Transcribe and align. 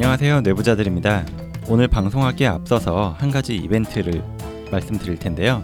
안녕하세요 0.00 0.42
내부자들입니다. 0.42 1.26
오늘 1.66 1.88
방송하기에 1.88 2.46
앞서서 2.46 3.16
한 3.18 3.32
가지 3.32 3.56
이벤트를 3.56 4.22
말씀드릴 4.70 5.18
텐데요. 5.18 5.60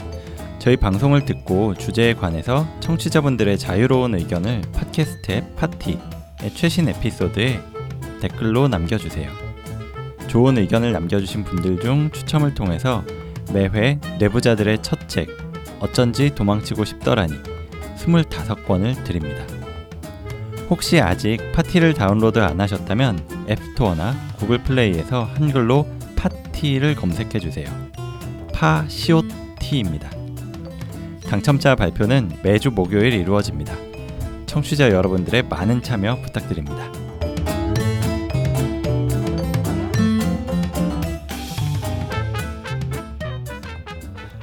저희 0.59 0.77
방송을 0.77 1.25
듣고 1.25 1.75
주제에 1.75 2.15
관해서 2.15 2.67
청취자분들의 2.81 3.57
자유로운 3.59 4.17
의견을 4.17 4.63
팟캐스트 4.73 5.31
앱 5.31 5.55
파티의 5.55 6.01
최신 6.53 6.89
에피소드에 6.89 7.61
댓글로 8.21 8.67
남겨주세요. 8.67 9.31
좋은 10.27 10.59
의견을 10.59 10.91
남겨주신 10.91 11.45
분들 11.45 11.79
중 11.79 12.11
추첨을 12.11 12.55
통해서 12.55 13.05
매회 13.53 14.01
내부자들의 14.19 14.83
첫 14.83 15.07
책 15.07 15.29
어쩐지 15.79 16.35
도망치고 16.35 16.85
싶더라니 16.85 17.35
25권을 17.99 19.05
드립니다. 19.05 19.54
혹시 20.71 21.01
아직 21.01 21.39
파티를 21.53 21.95
다운로드 21.95 22.39
안 22.39 22.61
하셨다면 22.61 23.47
앱스토어나 23.49 24.15
구글 24.39 24.63
플레이에서 24.63 25.25
한글로 25.25 25.87
파티를 26.17 26.95
검색해 26.95 27.39
주세요. 27.39 27.67
파시오티입니다. 28.53 30.11
당첨자 31.29 31.75
발표는 31.75 32.39
매주 32.43 32.71
목요일 32.71 33.13
이루어집니다. 33.13 33.75
청취자 34.47 34.91
여러분들의 34.91 35.43
많은 35.45 35.83
참여 35.83 36.23
부탁드립니다. 36.23 36.93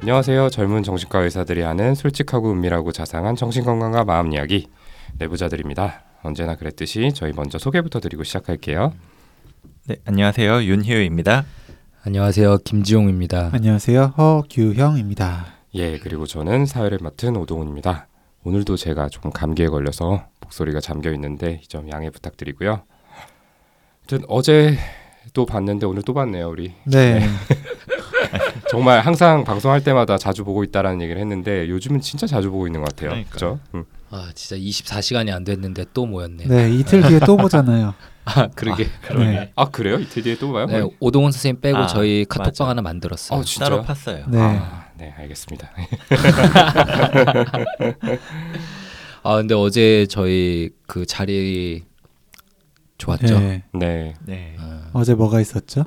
안녕하세요. 0.02 0.50
젊은 0.50 0.84
정신과 0.84 1.22
의사들이 1.22 1.62
하는 1.62 1.96
솔직하고 1.96 2.52
은밀하고 2.52 2.92
자상한 2.92 3.36
정신건강과 3.36 4.04
마음 4.04 4.34
이야기 4.34 4.68
내부자들입니다. 5.18 6.11
언제나 6.24 6.56
그랬듯이 6.56 7.12
저희 7.14 7.32
먼저 7.34 7.58
소개부터 7.58 8.00
드리고 8.00 8.24
시작할게요. 8.24 8.94
네, 9.88 9.96
안녕하세요. 10.06 10.64
윤희우입니다. 10.64 11.46
안녕하세요. 12.04 12.60
김지용입니다. 12.60 13.50
안녕하세요. 13.54 14.14
허규형입니다. 14.18 15.46
예, 15.76 15.98
그리고 16.00 16.26
저는 16.26 16.66
사회를 16.66 17.00
맡은 17.02 17.36
오동훈입니다. 17.38 18.08
오늘도 18.44 18.76
제가 18.78 19.10
조금 19.10 19.32
감기에 19.32 19.68
걸려서 19.68 20.26
목소리가 20.42 20.80
잠겨 20.80 21.12
있는데 21.14 21.60
이 21.64 21.68
점 21.68 21.90
양해 21.92 22.10
부탁드리고요. 22.10 22.82
아무튼 24.02 24.26
어제 24.28 24.78
또 25.34 25.46
봤는데 25.46 25.86
오늘 25.86 26.02
또 26.04 26.14
봤네요, 26.14 26.50
우리. 26.50 26.74
네. 26.86 27.22
정말 28.70 29.02
항상 29.02 29.44
방송할 29.44 29.84
때마다 29.84 30.18
자주 30.18 30.44
보고 30.44 30.64
있다라는 30.64 31.02
얘기를 31.02 31.22
했는데 31.22 31.70
요즘은 31.70 32.02
진짜 32.02 32.26
자주 32.28 32.50
보고 32.52 32.68
있는 32.68 32.82
것 32.82 32.96
같아요. 32.96 33.24
그렇죠? 33.30 33.60
음. 33.76 33.86
아 34.12 34.30
진짜 34.36 34.58
24시간이 34.58 35.34
안 35.34 35.46
됐는데 35.46 35.86
또 35.94 36.06
모였네. 36.06 36.46
네, 36.46 36.70
이틀 36.70 37.02
뒤에 37.02 37.20
또 37.20 37.38
보잖아요. 37.38 37.96
아 38.26 38.48
그러게. 38.48 38.90
네. 39.18 39.52
아 39.56 39.70
그래요? 39.70 39.98
이틀 40.00 40.22
뒤에 40.24 40.38
또 40.38 40.52
봐요? 40.52 40.66
네, 40.66 40.84
오동훈 41.00 41.32
선생님 41.32 41.62
빼고 41.62 41.78
아, 41.78 41.88
저희 41.88 42.26
카톡방 42.28 42.66
맞아. 42.66 42.70
하나 42.70 42.82
만들었어요. 42.82 43.40
어, 43.40 43.44
진짜요? 43.44 43.70
따로 43.70 43.84
팠어요. 43.84 44.30
네. 44.30 44.38
아, 44.40 44.90
네, 44.98 45.14
알겠습니다. 45.18 45.72
아 49.24 49.36
근데 49.38 49.56
어제 49.56 50.06
저희 50.10 50.72
그 50.88 51.06
자리 51.06 51.84
좋았죠. 52.98 53.40
네. 53.40 53.64
네. 53.74 54.14
네. 54.26 54.58
어, 54.60 54.90
어제 54.94 55.16
뭐가 55.16 55.40
있었죠? 55.40 55.86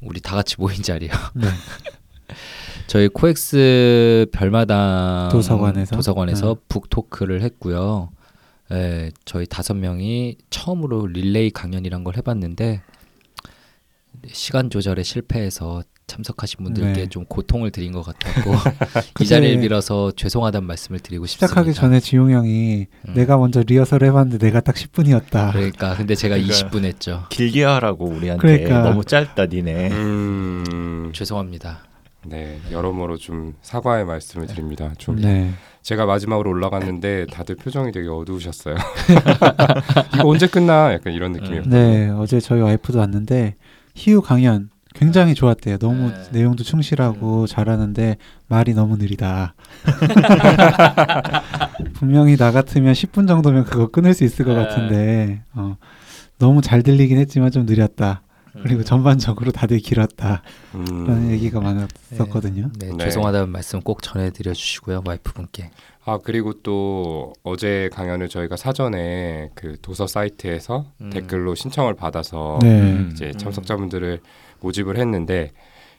우리 0.00 0.20
다 0.20 0.34
같이 0.34 0.56
모인 0.58 0.82
자리요. 0.82 1.10
네. 1.34 1.46
저희 2.90 3.06
코엑스 3.06 4.26
별마당 4.32 5.28
도서관에서? 5.30 5.94
도서관에서 5.94 6.56
북토크를 6.68 7.40
했고요. 7.42 8.08
네, 8.68 9.12
저희 9.24 9.46
다섯 9.46 9.74
명이 9.74 10.38
처음으로 10.50 11.06
릴레이 11.06 11.50
강연이란 11.50 12.02
걸 12.02 12.16
해봤는데 12.16 12.82
시간 14.32 14.70
조절에 14.70 15.04
실패해서 15.04 15.84
참석하신 16.08 16.64
분들께 16.64 17.02
네. 17.02 17.06
좀 17.06 17.26
고통을 17.26 17.70
드린 17.70 17.92
것 17.92 18.02
같았고 18.02 18.54
이 19.22 19.24
자리를 19.24 19.60
빌어서 19.60 20.10
죄송하다는 20.10 20.66
말씀을 20.66 20.98
드리고 20.98 21.26
싶습니다. 21.26 21.46
시작하기 21.46 21.74
전에 21.74 22.00
지용 22.00 22.32
형이 22.32 22.88
음. 23.06 23.14
내가 23.14 23.36
먼저 23.36 23.62
리허설 23.64 24.02
해봤는데 24.02 24.44
내가 24.44 24.58
딱 24.58 24.74
10분이었다. 24.74 25.52
그러니까 25.52 25.94
근데 25.94 26.16
제가 26.16 26.34
그러니까. 26.34 26.56
20분 26.56 26.82
했죠. 26.82 27.26
길게 27.28 27.62
하라고 27.62 28.06
우리한테 28.06 28.64
그러니까. 28.64 28.82
너무 28.82 29.04
짧다 29.04 29.46
니네. 29.46 29.92
음, 29.92 31.12
죄송합니다. 31.14 31.84
네, 32.26 32.58
여러모로 32.70 33.16
좀 33.16 33.54
사과의 33.62 34.04
말씀을 34.04 34.46
드립니다. 34.46 34.92
좀 34.98 35.16
네. 35.16 35.50
제가 35.82 36.04
마지막으로 36.04 36.50
올라갔는데 36.50 37.26
다들 37.26 37.56
표정이 37.56 37.92
되게 37.92 38.08
어두우셨어요. 38.08 38.76
이거 40.14 40.28
언제 40.28 40.46
끝나? 40.46 40.92
약간 40.92 41.14
이런 41.14 41.32
느낌이었어요. 41.32 41.70
네, 41.70 42.10
어제 42.10 42.40
저희 42.40 42.60
와이프도 42.60 42.98
왔는데 42.98 43.56
희우 43.94 44.20
강연 44.20 44.68
굉장히 44.94 45.34
좋았대요. 45.34 45.78
너무 45.78 46.10
네. 46.10 46.24
내용도 46.32 46.64
충실하고 46.64 47.46
잘하는데 47.46 48.16
말이 48.48 48.74
너무 48.74 48.96
느리다. 48.96 49.54
분명히 51.94 52.36
나 52.36 52.50
같으면 52.50 52.92
10분 52.92 53.28
정도면 53.28 53.64
그거 53.64 53.88
끊을 53.88 54.14
수 54.14 54.24
있을 54.24 54.44
것 54.44 54.54
네. 54.54 54.62
같은데 54.62 55.42
어, 55.54 55.76
너무 56.38 56.60
잘 56.60 56.82
들리긴 56.82 57.18
했지만 57.18 57.50
좀 57.50 57.66
느렸다. 57.66 58.22
음. 58.56 58.62
그리고 58.64 58.84
전반적으로 58.84 59.50
다들 59.52 59.78
길었다. 59.78 60.42
음, 60.74 61.06
라는 61.06 61.30
얘기가 61.30 61.60
많았었거든요. 61.60 62.70
네, 62.78 62.90
네. 62.90 63.04
죄송하다는 63.04 63.50
말씀 63.50 63.80
꼭 63.80 64.02
전해드려 64.02 64.52
주시고요 64.52 65.02
와이프분께. 65.06 65.70
아 66.04 66.18
그리고 66.22 66.54
또 66.62 67.34
어제 67.42 67.90
강연을 67.92 68.28
저희가 68.28 68.56
사전에 68.56 69.50
그 69.54 69.76
도서 69.82 70.06
사이트에서 70.06 70.86
음. 71.00 71.10
댓글로 71.10 71.54
신청을 71.54 71.94
받아서 71.94 72.58
네. 72.62 72.80
음. 72.80 73.10
이제 73.12 73.32
참석자분들을 73.32 74.20
모집을 74.60 74.96
했는데 74.96 75.50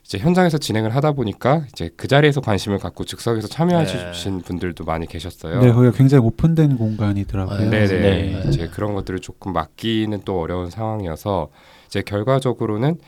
이제 0.03 0.17
현장에서 0.17 0.57
진행을 0.57 0.95
하다 0.95 1.11
보니까 1.11 1.65
이제 1.71 1.89
그 1.95 2.07
자리에서 2.07 2.41
관심을 2.41 2.79
갖고 2.79 3.03
즉석에서 3.05 3.47
참여하신 3.47 4.41
분들도 4.41 4.83
많이 4.83 5.05
계셨어요. 5.05 5.59
네, 5.61 5.71
거기가 5.71 5.93
굉장히 5.95 6.25
오픈된 6.25 6.77
공간이더라고요. 6.77 7.55
아, 7.55 7.69
네네. 7.69 7.87
네. 7.87 8.43
이제 8.47 8.67
그런 8.67 8.95
것들을 8.95 9.19
조금 9.19 9.53
맡기는 9.53 10.21
또 10.25 10.41
어려운 10.41 10.69
상황이어서 10.69 11.49
이제 11.91 12.01
결과적으로는 12.01 12.99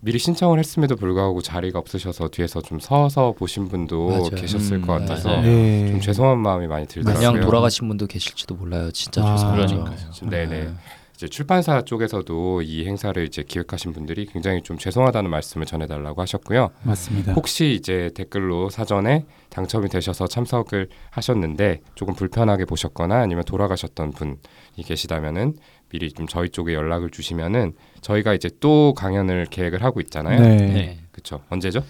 미리 0.00 0.18
신청을 0.18 0.58
했음에도 0.58 0.94
불구하고 0.94 1.40
자리가 1.40 1.78
없으셔서 1.78 2.28
뒤에서 2.28 2.60
좀 2.60 2.78
서서 2.78 3.32
보신 3.32 3.66
분도 3.66 4.08
맞아요. 4.08 4.28
계셨을 4.28 4.76
음, 4.76 4.82
것 4.82 4.92
같아서. 4.92 5.40
네. 5.40 5.88
좀 5.88 6.00
죄송한 6.02 6.38
마음이 6.38 6.66
많이 6.66 6.86
들더라고요. 6.86 7.30
그냥 7.30 7.42
돌아가신 7.42 7.88
분도 7.88 8.06
계실지도 8.06 8.54
몰라요. 8.56 8.90
진짜 8.92 9.24
아, 9.24 9.34
죄송하죠. 9.36 9.84
그러니까요. 9.84 10.30
네네. 10.30 10.68
이제 11.14 11.28
출판사 11.28 11.80
쪽에서도 11.80 12.60
이 12.60 12.84
행사를 12.86 13.24
이제 13.24 13.42
기획하신 13.42 13.94
분들이 13.94 14.26
굉장히 14.26 14.62
좀 14.62 14.76
죄송하다는 14.76 15.30
말씀을 15.30 15.66
전해달라고 15.66 16.20
하셨고요. 16.20 16.72
맞습니다. 16.82 17.32
혹시 17.32 17.72
이제 17.72 18.10
댓글로 18.14 18.68
사전에 18.68 19.24
당첨이 19.48 19.88
되셔서 19.88 20.26
참석을 20.26 20.90
하셨는데 21.08 21.80
조금 21.94 22.14
불편하게 22.14 22.66
보셨거나 22.66 23.16
아니면 23.18 23.44
돌아가셨던 23.44 24.10
분이 24.12 24.36
계시다면은 24.84 25.54
미리 25.88 26.10
좀 26.12 26.26
저희 26.26 26.48
쪽에 26.48 26.74
연락을 26.74 27.10
주시면은 27.10 27.72
저희가 28.00 28.34
이제 28.34 28.50
또 28.60 28.94
강연을 28.94 29.46
계획을 29.50 29.82
하고 29.82 30.00
있잖아요. 30.00 30.40
네. 30.40 30.56
네. 30.56 30.98
그렇죠. 31.12 31.42
언제죠? 31.48 31.84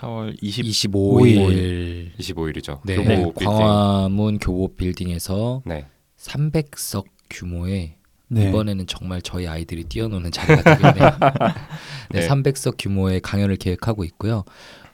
4월 0.00 0.36
20 0.40 0.64
25일 0.66 2.16
25일이죠. 2.18 2.80
네, 2.84 2.96
네, 2.96 3.16
교보 3.16 3.32
빌딩. 3.34 3.48
광화문 3.48 4.38
교보 4.38 4.76
빌딩에서 4.76 5.62
네. 5.64 5.86
300석 6.18 7.06
규모의 7.30 7.96
네. 8.28 8.48
이번에는 8.48 8.86
정말 8.86 9.22
저희 9.22 9.46
아이들이 9.48 9.84
뛰어노는 9.84 10.30
자리가 10.30 10.76
되겠네요. 10.76 11.18
네, 12.12 12.20
네. 12.20 12.28
300석 12.28 12.74
규모의 12.78 13.20
강연을 13.20 13.56
계획하고 13.56 14.04
있고요. 14.04 14.44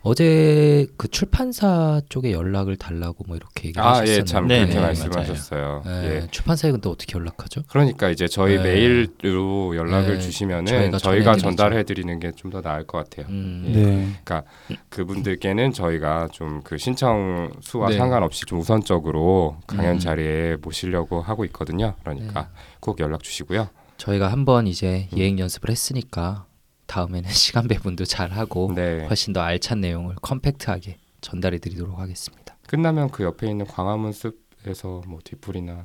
어제 0.07 0.87
그 0.99 1.09
출판사 1.09 2.03
쪽에 2.11 2.31
연락을 2.33 2.77
달라고 2.77 3.25
뭐 3.27 3.37
이렇게 3.37 3.69
얘기를 3.69 3.83
아, 3.83 3.95
하셨었는데 4.01 4.21
예, 4.21 4.25
참 4.25 4.47
네, 4.47 4.59
그렇게 4.61 4.75
네, 4.75 4.81
말씀하셨어요. 4.81 5.83
네, 5.87 6.05
예. 6.23 6.27
출판사에 6.31 6.73
근데 6.73 6.91
어떻게 6.91 7.17
연락하죠? 7.19 7.63
그러니까 7.69 8.11
이제 8.11 8.29
저희 8.29 8.59
네. 8.59 8.63
메일로 8.65 9.75
연락을 9.75 10.17
네, 10.17 10.21
주시면은 10.21 10.67
저희가 10.93 10.99
저희가. 10.99 11.37
전달해 11.39 11.85
드리는 11.85 12.21
게 12.21 12.33
좀 12.37 12.51
더 12.51 12.61
나을 12.61 12.87
것 12.87 12.99
같아요. 12.99 13.27
음, 13.33 13.73
네. 13.73 14.43
그분들께는 14.91 15.73
저희가 15.73 16.29
좀 16.33 16.61
그 16.65 16.77
신청 16.79 17.51
수와 17.61 17.89
네. 17.89 17.97
상관없이 17.97 18.43
좀 18.47 18.61
우선적으로 18.61 19.57
강연 19.67 19.95
음. 19.95 19.99
자리에 19.99 20.57
모시려고 20.63 21.21
하고 21.23 21.45
있거든요. 21.47 21.95
그러니까 22.03 22.43
네. 22.43 22.49
꼭 22.81 23.01
연락 23.01 23.23
주시고요. 23.23 23.69
저희가 23.97 24.31
한번 24.31 24.67
이제 24.67 25.09
음. 25.13 25.19
예행 25.19 25.39
연습을 25.39 25.71
했으니까 25.71 26.45
다음에는 26.87 27.29
시간 27.33 27.69
배분도 27.69 28.05
잘 28.05 28.31
하고 28.33 28.73
네. 28.75 29.07
훨씬 29.07 29.33
더 29.33 29.41
알찬 29.41 29.81
내용을 29.81 30.15
컴팩트하게 30.23 30.99
전달해 31.21 31.59
드리도록 31.59 31.99
하겠습니다. 31.99 32.57
끝나면 32.67 33.11
그 33.11 33.25
옆에 33.25 33.49
있는 33.49 33.67
광화문 33.67 34.13
숲에서 34.13 35.03
뭐 35.07 35.19
뒷불이나 35.25 35.85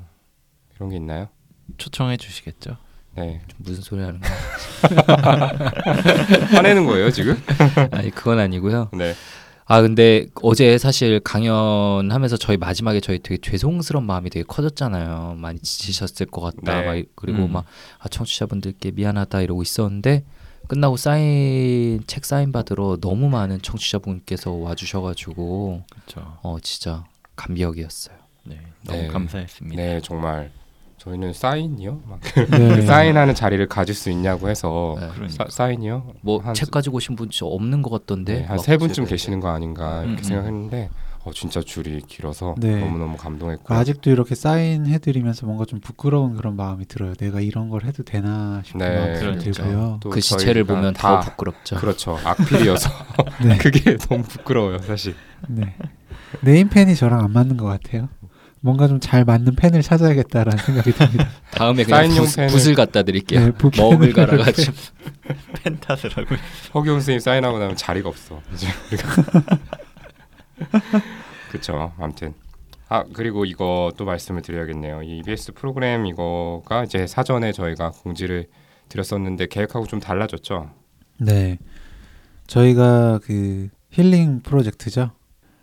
이런 0.75 0.89
게 0.89 0.95
있나요? 0.97 1.29
초청해 1.77 2.17
주시겠죠? 2.17 2.77
네. 3.15 3.41
좀 3.47 3.57
무슨 3.61 3.81
소리 3.81 4.01
하는 4.01 4.19
거야? 4.21 5.49
화내는 6.51 6.85
거예요 6.85 7.11
지금? 7.11 7.41
아니 7.91 8.11
그건 8.11 8.39
아니고요. 8.39 8.89
네. 8.93 9.13
아 9.65 9.81
근데 9.81 10.25
어제 10.41 10.77
사실 10.79 11.19
강연하면서 11.19 12.37
저희 12.37 12.57
마지막에 12.57 12.99
저희 13.01 13.19
되게 13.19 13.37
죄송스러운 13.39 14.05
마음이 14.05 14.29
되게 14.31 14.43
커졌잖아요. 14.47 15.35
많이 15.37 15.59
지치셨을 15.59 16.25
것 16.27 16.41
같다. 16.41 16.81
네. 16.81 16.85
막 16.87 16.95
이- 16.95 17.05
그리고 17.15 17.43
음. 17.43 17.51
막 17.53 17.65
아, 17.99 18.07
청취자분들께 18.07 18.91
미안하다 18.91 19.41
이러고 19.41 19.61
있었는데 19.61 20.23
끝나고 20.69 20.98
사인 20.98 22.00
책 22.06 22.25
사인 22.25 22.51
받으러 22.51 22.98
너무 23.01 23.27
많은 23.27 23.60
청취자분께서 23.62 24.51
와주셔가지고 24.51 25.81
그렇죠. 25.89 26.38
어 26.44 26.57
진짜 26.62 27.06
감격이었어요. 27.36 28.16
네, 28.45 28.60
너무 28.86 29.01
네. 29.01 29.07
감사했습니다. 29.07 29.81
네, 29.81 30.00
정말 30.01 30.51
저희는 31.00 31.33
사인이요? 31.33 32.01
막 32.06 32.19
네. 32.36 32.45
그 32.45 32.81
사인하는 32.83 33.33
자리를 33.33 33.68
가질 33.68 33.95
수 33.95 34.12
있냐고 34.12 34.48
해서 34.48 34.95
네. 35.00 35.07
그러니까. 35.16 35.45
사, 35.45 35.50
사인이요? 35.50 36.13
뭐한책 36.21 36.69
가지고 36.69 36.98
오신 36.98 37.16
분 37.16 37.31
진짜 37.31 37.48
없는 37.48 37.81
것 37.81 37.89
같던데 37.89 38.33
네, 38.33 38.44
한막세 38.44 38.77
분쯤. 38.77 39.06
계시는 39.06 39.39
거 39.39 39.50
아닌가 39.50 40.04
이렇게 40.04 40.21
음, 40.21 40.24
생각했는데 40.24 40.89
어, 41.29 41.31
진짜 41.33 41.61
줄이 41.61 42.01
길어서 42.07 42.55
네. 42.57 42.79
너무너무 42.79 43.15
감동했고 43.17 43.63
그 43.65 43.73
아직도 43.73 44.09
이렇게 44.09 44.33
사인 44.35 44.85
해드리면서 44.87 45.45
뭔가 45.45 45.65
좀 45.65 45.79
부끄러운 45.79 46.35
그런 46.35 46.55
마음이 46.55 46.85
들어요. 46.87 47.13
내가 47.15 47.39
이런 47.39 47.69
걸 47.69 47.83
해도 47.85 48.03
되나 48.03 48.61
싶은 48.65 48.79
네, 48.79 48.89
마음이 48.97 49.13
좀 49.19 49.21
그러니까. 49.35 49.43
들고요. 49.51 49.97
또그 50.01 50.19
시체를 50.21 50.63
보면 50.63 50.93
다 50.93 51.09
더 51.09 51.29
부끄럽죠. 51.31 51.75
그렇죠. 51.77 52.19
악필이어서 52.23 52.89
네. 53.45 53.57
그게 53.61 53.97
너무 53.97 54.23
부끄러워요, 54.23 54.79
사실. 54.79 55.15
네. 55.47 55.75
네임펜이 56.41 56.95
저랑 56.95 57.23
안 57.23 57.31
맞는 57.31 57.57
것 57.57 57.65
같아요. 57.65 58.09
뭔가 58.61 58.87
좀 58.89 58.99
잘 58.99 59.23
맞는 59.23 59.55
펜을 59.55 59.81
찾아야겠다라는 59.81 60.57
생각이 60.63 60.91
듭니다. 60.91 61.29
다음에 61.51 61.83
그냥 61.85 61.99
사인용 62.01 62.25
붓, 62.25 62.35
펜을- 62.35 62.49
붓을 62.49 62.75
갖다 62.75 63.03
드릴게요. 63.03 63.39
네, 63.45 63.51
멍을 63.77 64.11
갈아가지고 64.13 64.73
펜타스를 65.63 66.17
하고 66.17 66.35
허경 66.73 66.95
선생님 66.95 67.19
사인하고 67.21 67.57
나면 67.57 67.75
자리가 67.77 68.09
없어. 68.09 68.41
이제 71.50 71.50
그렇죠. 71.50 71.94
아무튼 71.97 72.33
아 72.88 73.03
그리고 73.13 73.45
이거 73.45 73.91
또 73.97 74.06
말씀을 74.06 74.41
드려야겠네요. 74.41 75.03
이 75.03 75.19
EBS 75.19 75.53
프로그램 75.53 76.06
이거가 76.06 76.83
이제 76.83 77.07
사전에 77.07 77.51
저희가 77.51 77.91
공지를 77.91 78.47
드렸었는데 78.89 79.47
계획하고 79.47 79.85
좀 79.88 80.00
달라졌죠. 80.00 80.71
네. 81.19 81.57
저희가 82.47 83.19
그 83.23 83.69
힐링 83.91 84.41
프로젝트죠. 84.41 85.11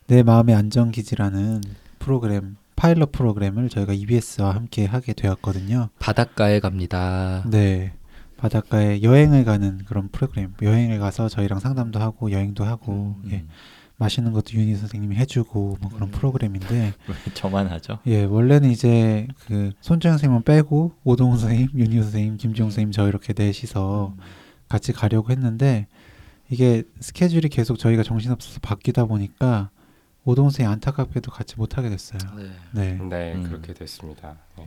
내 0.06 0.22
마음의 0.22 0.54
안정 0.54 0.92
기지라는 0.92 1.62
프로그램 1.98 2.56
파일럿 2.76 3.10
프로그램을 3.10 3.68
저희가 3.70 3.92
EBS와 3.94 4.54
함께 4.54 4.84
하게 4.84 5.12
되었거든요. 5.14 5.88
바닷가에 5.98 6.60
갑니다. 6.60 7.42
네. 7.50 7.92
바닷가에 8.36 9.02
여행을 9.02 9.44
가는 9.44 9.78
그런 9.86 10.08
프로그램. 10.10 10.52
여행을 10.60 10.98
가서 10.98 11.28
저희랑 11.28 11.58
상담도 11.58 11.98
하고 11.98 12.30
여행도 12.30 12.64
하고 12.64 13.16
음, 13.24 13.30
예. 13.32 13.44
맛있는 13.98 14.32
것도 14.32 14.52
윤희 14.52 14.76
선생님이 14.76 15.16
해주고 15.16 15.78
뭐 15.80 15.90
그런 15.90 16.08
음. 16.08 16.10
프로그램인데 16.10 16.92
왜 17.08 17.32
저만 17.34 17.68
하죠? 17.68 17.98
예 18.06 18.24
원래는 18.24 18.70
이제 18.70 19.26
그 19.46 19.72
손정 19.80 20.12
선생님은 20.12 20.42
빼고 20.42 20.92
오동훈 21.04 21.38
선생님, 21.38 21.68
윤희 21.74 22.02
선생님, 22.02 22.36
김지용 22.36 22.70
선생님 22.70 22.92
저 22.92 23.08
이렇게 23.08 23.32
넷이서 23.36 24.14
같이 24.68 24.92
가려고 24.92 25.30
했는데 25.30 25.86
이게 26.50 26.82
스케줄이 27.00 27.48
계속 27.48 27.78
저희가 27.78 28.02
정신없어서 28.02 28.60
바뀌다 28.60 29.06
보니까 29.06 29.70
오동훈 30.24 30.50
선생님 30.50 30.72
안타깝게도 30.72 31.30
같이 31.30 31.56
못 31.56 31.78
하게 31.78 31.88
됐어요. 31.88 32.18
네. 32.36 32.50
네. 32.72 32.98
네 33.02 33.34
음. 33.34 33.44
그렇게 33.44 33.72
됐습니다. 33.72 34.36
네. 34.58 34.64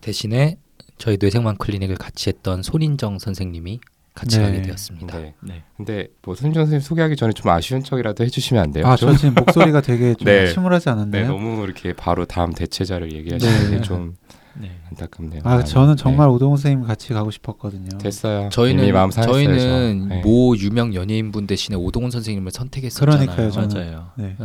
대신에 0.00 0.58
저희 0.98 1.16
뇌생망 1.18 1.56
클리닉을 1.56 1.96
같이 1.96 2.28
했던 2.28 2.62
손인정 2.62 3.18
선생님이 3.18 3.80
같이 4.18 4.38
네. 4.38 4.44
가게 4.46 4.62
되었습니다. 4.62 5.18
네. 5.18 5.34
네. 5.40 5.62
근데 5.76 6.08
뭐 6.22 6.34
손정 6.34 6.64
선생님 6.64 6.80
소개하기 6.80 7.14
전에 7.14 7.32
좀 7.32 7.48
아쉬운 7.50 7.84
척이라도 7.84 8.24
해주시면 8.24 8.62
안 8.62 8.72
돼요? 8.72 8.84
아 8.86 8.96
좀? 8.96 9.12
저 9.12 9.16
지금 9.16 9.34
목소리가 9.34 9.80
되게 9.80 10.14
좀 10.18 10.24
네. 10.24 10.52
침울하지 10.52 10.86
네 10.86 10.90
않았나요? 10.90 11.28
너무 11.28 11.62
이렇게 11.62 11.92
바로 11.92 12.24
다음 12.24 12.52
대체자를 12.52 13.12
얘기하시는 13.12 13.70
네. 13.70 13.76
게좀 13.76 14.16
네. 14.60 14.72
안타깝네요. 14.90 15.42
아 15.44 15.56
많이. 15.56 15.64
저는 15.64 15.96
정말 15.96 16.26
네. 16.26 16.32
오동훈 16.34 16.56
선생님 16.56 16.84
같이 16.86 17.12
가고 17.12 17.30
싶었거든요. 17.30 17.96
됐어요. 17.98 18.48
저희는 18.50 18.82
이미 18.82 18.92
마음 18.92 19.12
상했어요. 19.12 19.32
저희는 19.34 20.08
저. 20.08 20.14
네. 20.16 20.20
모 20.22 20.56
유명 20.56 20.94
연예인 20.94 21.30
분 21.30 21.46
대신에 21.46 21.76
오동훈 21.76 22.10
선생님을 22.10 22.50
선택했었잖아요. 22.50 23.18
그러니까요, 23.18 23.50
저는. 23.52 23.68
맞아요. 23.68 24.10
네. 24.16 24.36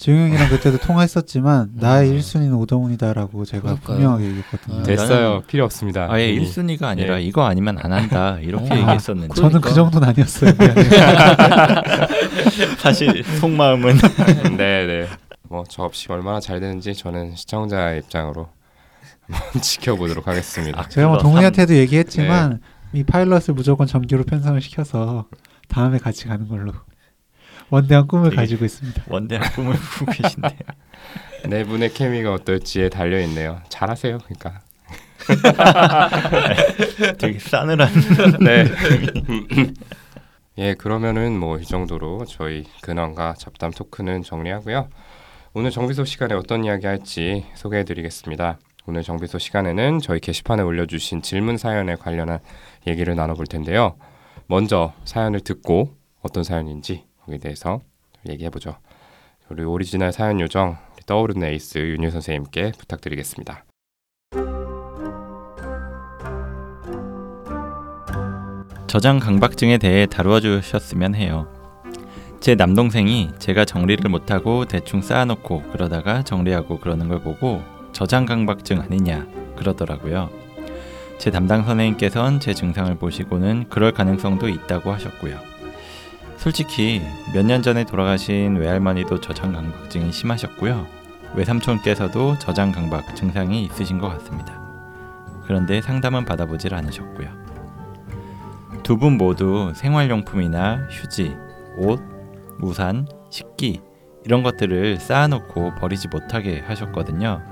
네. 0.00 0.04
지용형이랑 0.04 0.48
그때도 0.48 0.78
통화했었지만 0.86 1.72
나의 1.74 2.10
음. 2.10 2.18
1순위는 2.18 2.58
오동훈이다라고 2.60 3.44
제가 3.44 3.62
그러니까요. 3.62 3.96
분명하게 3.96 4.24
얘기했거든요. 4.24 4.80
아, 4.80 4.82
됐어요. 4.82 5.42
필요 5.46 5.64
없습니다. 5.66 6.06
아예 6.10 6.30
이미. 6.32 6.46
1순위가 6.46 6.84
아니라 6.84 7.20
예. 7.20 7.24
이거 7.24 7.44
아니면 7.44 7.78
안 7.82 7.92
한다 7.92 8.38
이렇게 8.40 8.72
어. 8.72 8.76
얘기했었는데 8.78 9.34
저는 9.34 9.60
그 9.60 9.70
그러니까. 9.70 9.74
정도는 9.74 10.08
아니었어요. 10.08 10.52
사실 12.78 13.22
속마음은 13.40 13.96
네, 14.56 14.86
네. 14.86 15.06
뭐 15.48 15.64
저 15.68 15.82
없이 15.82 16.06
얼마나 16.10 16.40
잘 16.40 16.60
되는지 16.60 16.94
저는 16.94 17.34
시청자 17.36 17.92
입장으로 17.94 18.48
한번 19.28 19.62
지켜보도록 19.62 20.26
하겠습니다. 20.26 20.88
제가 20.88 21.08
뭐 21.08 21.18
동훈이한테도 21.18 21.74
얘기했지만 21.76 22.60
네. 22.92 23.00
이 23.00 23.04
파일럿을 23.04 23.54
무조건 23.54 23.86
정규로 23.86 24.24
편성을 24.24 24.60
시켜서 24.60 25.26
다음에 25.68 25.98
같이 25.98 26.26
가는 26.26 26.48
걸로 26.48 26.72
원대한 27.70 28.06
꿈을 28.06 28.34
가지고 28.34 28.64
있습니다. 28.64 29.04
원대한 29.08 29.50
꿈을 29.52 29.74
꾸고 29.98 30.12
계신데 30.12 30.56
네 31.48 31.64
분의 31.64 31.94
케미가 31.94 32.32
어떨지에 32.34 32.88
달려 32.88 33.20
있네요. 33.22 33.60
잘하세요. 33.68 34.18
그러니까. 34.18 34.60
되게 37.18 37.38
싸늘한 37.38 37.88
네. 38.40 38.64
예, 40.58 40.74
그러면은 40.74 41.38
뭐 41.38 41.58
이 41.60 41.64
정도로 41.64 42.24
저희 42.26 42.64
근황과 42.82 43.34
잡담 43.38 43.70
토크는 43.70 44.22
정리하고요. 44.22 44.88
오늘 45.54 45.70
정비소 45.70 46.04
시간에 46.04 46.34
어떤 46.34 46.64
이야기 46.64 46.86
할지 46.86 47.44
소개해드리겠습니다. 47.54 48.58
오늘 48.86 49.02
정비소 49.02 49.38
시간에는 49.38 50.00
저희 50.00 50.20
게시판에 50.20 50.62
올려주신 50.62 51.22
질문 51.22 51.56
사연에 51.56 51.94
관련한 51.96 52.38
얘기를 52.86 53.14
나눠볼 53.14 53.46
텐데요. 53.46 53.96
먼저 54.46 54.92
사연을 55.04 55.40
듣고 55.40 55.96
어떤 56.22 56.44
사연인지 56.44 57.04
거기에 57.24 57.38
대해서 57.38 57.80
얘기해 58.28 58.50
보죠. 58.50 58.76
우리 59.48 59.64
오리지널 59.64 60.12
사연 60.12 60.40
요정 60.40 60.76
떠오르는 61.06 61.48
에이스 61.48 61.78
윤유 61.78 62.10
선생님께 62.10 62.72
부탁드리겠습니다. 62.78 63.64
저장 68.86 69.18
강박증에 69.20 69.78
대해 69.78 70.06
다루어 70.06 70.40
주셨으면 70.40 71.14
해요. 71.14 71.46
제 72.40 72.54
남동생이 72.54 73.30
제가 73.38 73.64
정리를 73.64 74.08
못하고 74.08 74.64
대충 74.64 75.02
쌓아놓고 75.02 75.62
그러다가 75.72 76.22
정리하고 76.22 76.78
그러는 76.78 77.08
걸 77.08 77.20
보고 77.20 77.62
저장 77.92 78.24
강박증 78.24 78.80
아니냐 78.80 79.26
그러더라고요. 79.56 80.30
제 81.18 81.30
담당 81.30 81.64
선생님께선 81.64 82.40
제 82.40 82.54
증상을 82.54 82.94
보시고는 82.94 83.68
그럴 83.68 83.92
가능성도 83.92 84.48
있다고 84.48 84.90
하셨고요. 84.90 85.49
솔직히 86.40 87.02
몇 87.34 87.44
년 87.44 87.60
전에 87.60 87.84
돌아가신 87.84 88.56
외할머니도 88.56 89.20
저장 89.20 89.52
강박증이 89.52 90.10
심하셨고요. 90.10 90.86
외삼촌께서도 91.34 92.38
저장 92.38 92.72
강박 92.72 93.14
증상이 93.14 93.62
있으신 93.64 93.98
것 93.98 94.08
같습니다. 94.08 94.58
그런데 95.44 95.82
상담은 95.82 96.24
받아보질 96.24 96.74
않으셨고요. 96.74 97.28
두 98.82 98.96
분 98.96 99.18
모두 99.18 99.72
생활용품이나 99.74 100.88
휴지, 100.90 101.36
옷, 101.76 102.00
우산, 102.62 103.06
식기 103.28 103.82
이런 104.24 104.42
것들을 104.42 104.96
쌓아놓고 104.96 105.74
버리지 105.76 106.08
못하게 106.08 106.60
하셨거든요. 106.66 107.42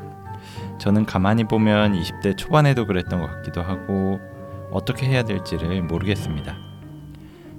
저는 0.78 1.04
가만히 1.04 1.44
보면 1.44 1.92
20대 1.92 2.36
초반에도 2.38 2.86
그랬던 2.86 3.20
것 3.20 3.26
같기도 3.26 3.62
하고 3.62 4.18
어떻게 4.72 5.06
해야 5.06 5.22
될지를 5.24 5.82
모르겠습니다. 5.82 6.56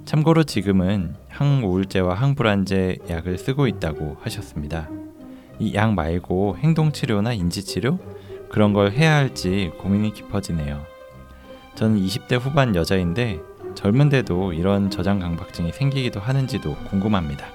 참고로 0.04 0.42
지금은 0.42 1.14
항우울제와 1.44 2.14
항불안제 2.14 2.98
약을 3.08 3.38
쓰고 3.38 3.66
있다고 3.66 4.18
하셨습니다. 4.20 4.88
이 5.58 5.74
약 5.74 5.94
말고 5.94 6.58
행동치료나 6.58 7.32
인지치료 7.32 7.98
그런 8.50 8.74
걸 8.74 8.92
해야 8.92 9.14
할지 9.16 9.70
고민이 9.78 10.12
깊어지네요. 10.12 10.84
저는 11.76 11.98
20대 11.98 12.38
후반 12.38 12.74
여자인데 12.76 13.40
젊은데도 13.74 14.52
이런 14.52 14.90
저장 14.90 15.18
강박증이 15.18 15.72
생기기도 15.72 16.20
하는지도 16.20 16.74
궁금합니다. 16.90 17.46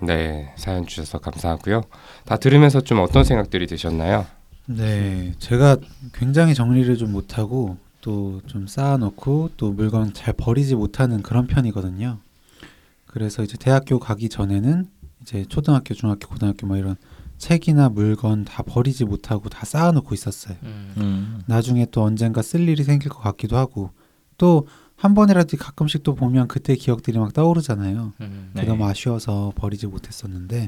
네, 0.00 0.52
사연 0.56 0.86
주셔서 0.86 1.18
감사하고요. 1.18 1.82
다 2.24 2.36
들으면서 2.36 2.80
좀 2.80 3.00
어떤 3.00 3.24
생각들이 3.24 3.66
드셨나요? 3.66 4.26
네, 4.66 5.32
제가 5.38 5.76
굉장히 6.12 6.54
정리를 6.54 6.96
좀 6.98 7.12
못하고 7.12 7.78
또 8.00 8.40
좀 8.46 8.66
쌓아놓고 8.66 9.50
또 9.56 9.72
물건 9.72 10.12
잘 10.12 10.32
버리지 10.34 10.74
못하는 10.74 11.22
그런 11.22 11.46
편이거든요. 11.46 12.18
그래서 13.06 13.42
이제 13.42 13.56
대학교 13.58 13.98
가기 13.98 14.28
전에는 14.28 14.86
이제 15.22 15.44
초등학교, 15.48 15.94
중학교, 15.94 16.28
고등학교 16.28 16.66
뭐 16.66 16.76
이런 16.76 16.96
책이나 17.38 17.88
물건 17.88 18.44
다 18.44 18.62
버리지 18.62 19.04
못하고 19.04 19.48
다 19.48 19.64
쌓아놓고 19.64 20.14
있었어요. 20.14 20.56
음. 20.62 20.94
음, 20.96 21.42
나중에 21.46 21.86
또 21.90 22.02
언젠가 22.02 22.42
쓸 22.42 22.68
일이 22.68 22.82
생길 22.84 23.10
것 23.10 23.20
같기도 23.20 23.56
하고 23.56 23.90
또 24.36 24.66
한 24.98 25.14
번이라도 25.14 25.56
가끔씩 25.56 26.02
또 26.02 26.14
보면 26.16 26.48
그때 26.48 26.74
기억들이 26.74 27.18
막 27.18 27.32
떠오르잖아요. 27.32 28.14
음. 28.20 28.50
네. 28.52 28.64
너무 28.64 28.84
아쉬워서 28.84 29.52
버리지 29.54 29.86
못했었는데 29.86 30.66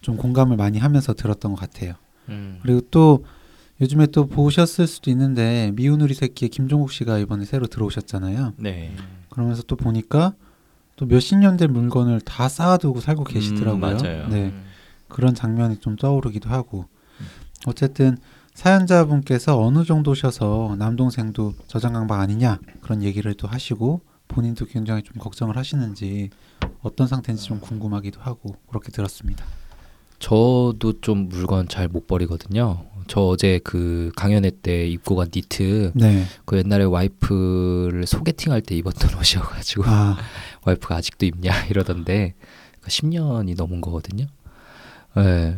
좀 0.00 0.16
공감을 0.16 0.56
많이 0.56 0.78
하면서 0.78 1.12
들었던 1.12 1.52
것 1.52 1.60
같아요. 1.60 1.94
음. 2.28 2.60
그리고 2.62 2.80
또 2.92 3.24
요즘에 3.80 4.06
또 4.08 4.26
보셨을 4.26 4.86
수도 4.86 5.10
있는데 5.10 5.72
미운 5.74 6.00
우리 6.00 6.14
새끼의 6.14 6.50
김종국 6.50 6.92
씨가 6.92 7.18
이번에 7.18 7.44
새로 7.44 7.66
들어오셨잖아요. 7.66 8.54
네. 8.58 8.94
그러면서 9.30 9.62
또 9.62 9.76
보니까 9.76 10.34
또 10.96 11.06
몇십 11.06 11.38
년 11.38 11.56
된 11.56 11.72
물건을 11.72 12.20
다 12.20 12.48
쌓아두고 12.48 13.00
살고 13.00 13.24
계시더라고요. 13.24 13.74
음, 13.76 13.80
맞아요. 13.80 14.28
네. 14.28 14.52
그런 15.08 15.34
장면이 15.34 15.78
좀 15.80 15.96
떠오르기도 15.96 16.50
하고 16.50 16.84
어쨌든 17.66 18.18
사연자분께서 18.54 19.58
어느 19.58 19.84
정도셔서 19.84 20.76
남동생도 20.78 21.54
저장강박 21.66 22.20
아니냐 22.20 22.58
그런 22.82 23.02
얘기를 23.02 23.32
또 23.34 23.48
하시고 23.48 24.02
본인도 24.28 24.66
굉장히 24.66 25.02
좀 25.02 25.16
걱정을 25.16 25.56
하시는지 25.56 26.30
어떤 26.82 27.06
상태인지 27.06 27.44
좀 27.44 27.60
궁금하기도 27.60 28.20
하고 28.20 28.54
그렇게 28.68 28.92
들었습니다. 28.92 29.44
저도 30.20 31.00
좀 31.00 31.28
물건 31.28 31.66
잘 31.66 31.88
못 31.88 32.06
버리거든요. 32.06 32.84
저 33.08 33.22
어제 33.22 33.58
그 33.64 34.12
강연회 34.14 34.52
때 34.62 34.86
입고 34.86 35.16
간 35.16 35.28
니트 35.34 35.90
네. 35.96 36.24
그 36.44 36.58
옛날에 36.58 36.84
와이프를 36.84 38.06
소개팅할 38.06 38.60
때 38.60 38.76
입었던 38.76 39.10
옷이어가지고 39.18 39.82
아, 39.86 40.16
와이프가 40.64 40.94
아직도 40.94 41.26
입냐 41.26 41.50
이러던데 41.66 42.34
10년이 42.86 43.56
넘은 43.56 43.80
거거든요. 43.80 44.26
예. 45.16 45.56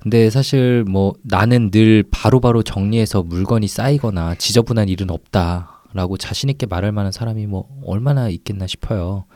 근데 0.00 0.30
사실 0.30 0.84
뭐 0.84 1.12
나는 1.22 1.70
늘 1.70 2.02
바로 2.10 2.40
바로 2.40 2.62
정리해서 2.62 3.22
물건이 3.22 3.66
쌓이거나 3.68 4.36
지저분한 4.36 4.88
일은 4.88 5.10
없다라고 5.10 6.16
자신 6.16 6.48
있게 6.48 6.64
말할 6.64 6.92
만한 6.92 7.12
사람이 7.12 7.46
뭐 7.46 7.68
얼마나 7.84 8.30
있겠나 8.30 8.66
싶어요. 8.66 9.26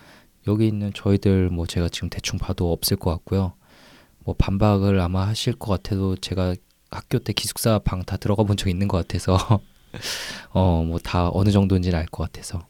여기 0.49 0.67
있는 0.67 0.93
저희들 0.95 1.51
뭐 1.51 1.67
제가 1.67 1.91
지금 1.91 2.09
대충 2.09 2.39
봐도 2.39 2.73
없을 2.73 2.97
것 2.97 3.11
같고요. 3.11 3.53
뭐 4.25 4.35
반박을 4.39 5.01
아마 5.01 5.27
하실 5.27 5.55
것 5.55 5.71
같아도 5.83 6.17
제가 6.17 6.55
학교 6.91 7.19
때 7.19 7.33
기숙사 7.33 7.79
방 7.81 8.03
다 8.05 8.17
들어가 8.17 8.43
본 8.43 8.57
적 8.57 8.69
있는 8.69 8.89
것 8.89 8.97
같아서 9.07 9.37
어 10.53 10.83
뭐 10.85 10.99
다 11.03 11.31
어느 11.33 11.51
정도인지는 11.51 11.99
알 11.99 12.07
것 12.07 12.25
같아서 12.25 12.67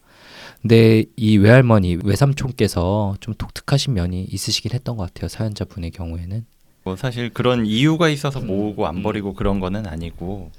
근데 0.62 1.04
이 1.16 1.38
외할머니 1.38 1.98
외삼촌께서 2.04 3.16
좀 3.20 3.34
독특하신 3.34 3.94
면이 3.94 4.24
있으시긴 4.24 4.72
했던 4.74 4.96
것 4.96 5.06
같아요 5.12 5.28
사연자 5.28 5.64
분의 5.64 5.90
경우에는 5.92 6.44
뭐 6.84 6.96
사실 6.96 7.30
그런 7.30 7.66
이유가 7.66 8.08
있어서 8.08 8.40
음, 8.40 8.46
모으고 8.46 8.86
안 8.86 8.98
음. 8.98 9.02
버리고 9.02 9.34
그런 9.34 9.60
거는 9.60 9.86
아니고 9.86 10.50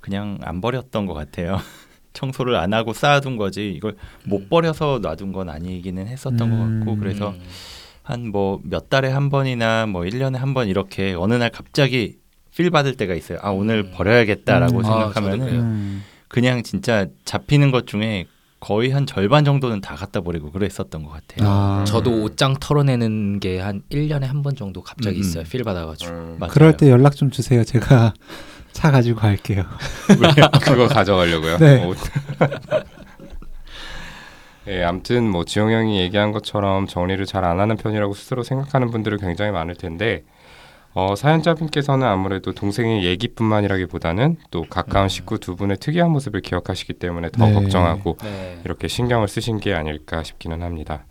그냥 0.00 0.38
안 0.42 0.60
버렸던 0.60 1.06
것 1.06 1.14
같아요. 1.14 1.58
청소를 2.12 2.54
안 2.54 2.72
하고 2.72 2.92
쌓아둔 2.92 3.36
거지 3.36 3.72
이걸 3.72 3.96
못 4.24 4.48
버려서 4.48 5.00
놔둔 5.02 5.32
건 5.32 5.48
아니기는 5.48 6.06
했었던 6.06 6.38
것 6.38 6.56
같고 6.56 6.92
음. 6.92 7.00
그래서 7.00 7.34
한 8.04 8.30
뭐 8.30 8.60
몇 8.64 8.88
달에 8.90 9.08
한 9.10 9.30
번이나 9.30 9.86
뭐 9.86 10.02
1년에 10.02 10.36
한 10.36 10.54
번 10.54 10.68
이렇게 10.68 11.14
어느 11.18 11.34
날 11.34 11.50
갑자기 11.50 12.18
필 12.54 12.70
받을 12.70 12.96
때가 12.96 13.14
있어요. 13.14 13.38
아 13.42 13.50
오늘 13.50 13.84
음. 13.86 13.90
버려야겠다라고 13.94 14.78
음. 14.78 14.84
아, 14.84 14.88
생각하면은. 15.12 15.48
음, 15.48 16.04
그냥 16.28 16.62
진짜 16.62 17.06
잡히는 17.24 17.70
것 17.70 17.86
중에 17.86 18.26
거의 18.60 18.90
한 18.90 19.06
절반 19.06 19.44
정도는 19.44 19.80
다 19.80 19.94
갖다 19.94 20.20
버리고 20.20 20.50
그랬었던 20.50 21.02
것 21.02 21.10
같아요. 21.10 21.48
아. 21.48 21.84
저도 21.86 22.22
옷장 22.22 22.54
털어내는 22.60 23.38
게 23.40 23.58
한 23.60 23.82
1년에 23.90 24.22
한 24.22 24.42
번 24.42 24.54
정도 24.56 24.82
갑자기 24.82 25.16
음, 25.16 25.18
음. 25.18 25.20
있어요 25.20 25.44
필 25.44 25.62
받아가지고 25.64 26.10
음. 26.12 26.38
그럴 26.50 26.76
때 26.76 26.90
연락 26.90 27.14
좀 27.16 27.30
주세요. 27.30 27.62
제가 27.64 28.14
차 28.72 28.90
가지고 28.90 29.20
갈게요. 29.20 29.64
그거 30.64 30.88
가져가려고요. 30.88 31.58
네. 31.58 31.84
옷. 34.66 34.70
예, 34.70 34.82
아무튼 34.82 35.28
뭐 35.30 35.44
지용 35.44 35.70
형이 35.72 36.00
얘기한 36.00 36.32
것처럼 36.32 36.86
정리를 36.86 37.24
잘 37.26 37.44
안 37.44 37.60
하는 37.60 37.76
편이라고 37.76 38.14
스스로 38.14 38.42
생각하는 38.42 38.90
분들이 38.90 39.16
굉장히 39.18 39.50
많을 39.50 39.74
텐데 39.74 40.22
어, 40.94 41.14
사연자분께서는 41.16 42.06
아무래도 42.06 42.52
동생의 42.52 43.04
얘기뿐만이라기보다는 43.04 44.36
또 44.50 44.64
가까운 44.70 45.06
음. 45.06 45.08
식구 45.08 45.38
두 45.40 45.56
분의 45.56 45.78
특이한 45.78 46.10
모습을 46.10 46.40
기억하시기 46.40 46.94
때문에 46.94 47.30
더 47.30 47.46
네. 47.46 47.52
걱정하고 47.54 48.16
네. 48.22 48.60
이렇게 48.64 48.86
신경을 48.88 49.26
쓰신 49.28 49.58
게 49.58 49.74
아닐까 49.74 50.22
싶기는 50.22 50.62
합니다. 50.62 51.04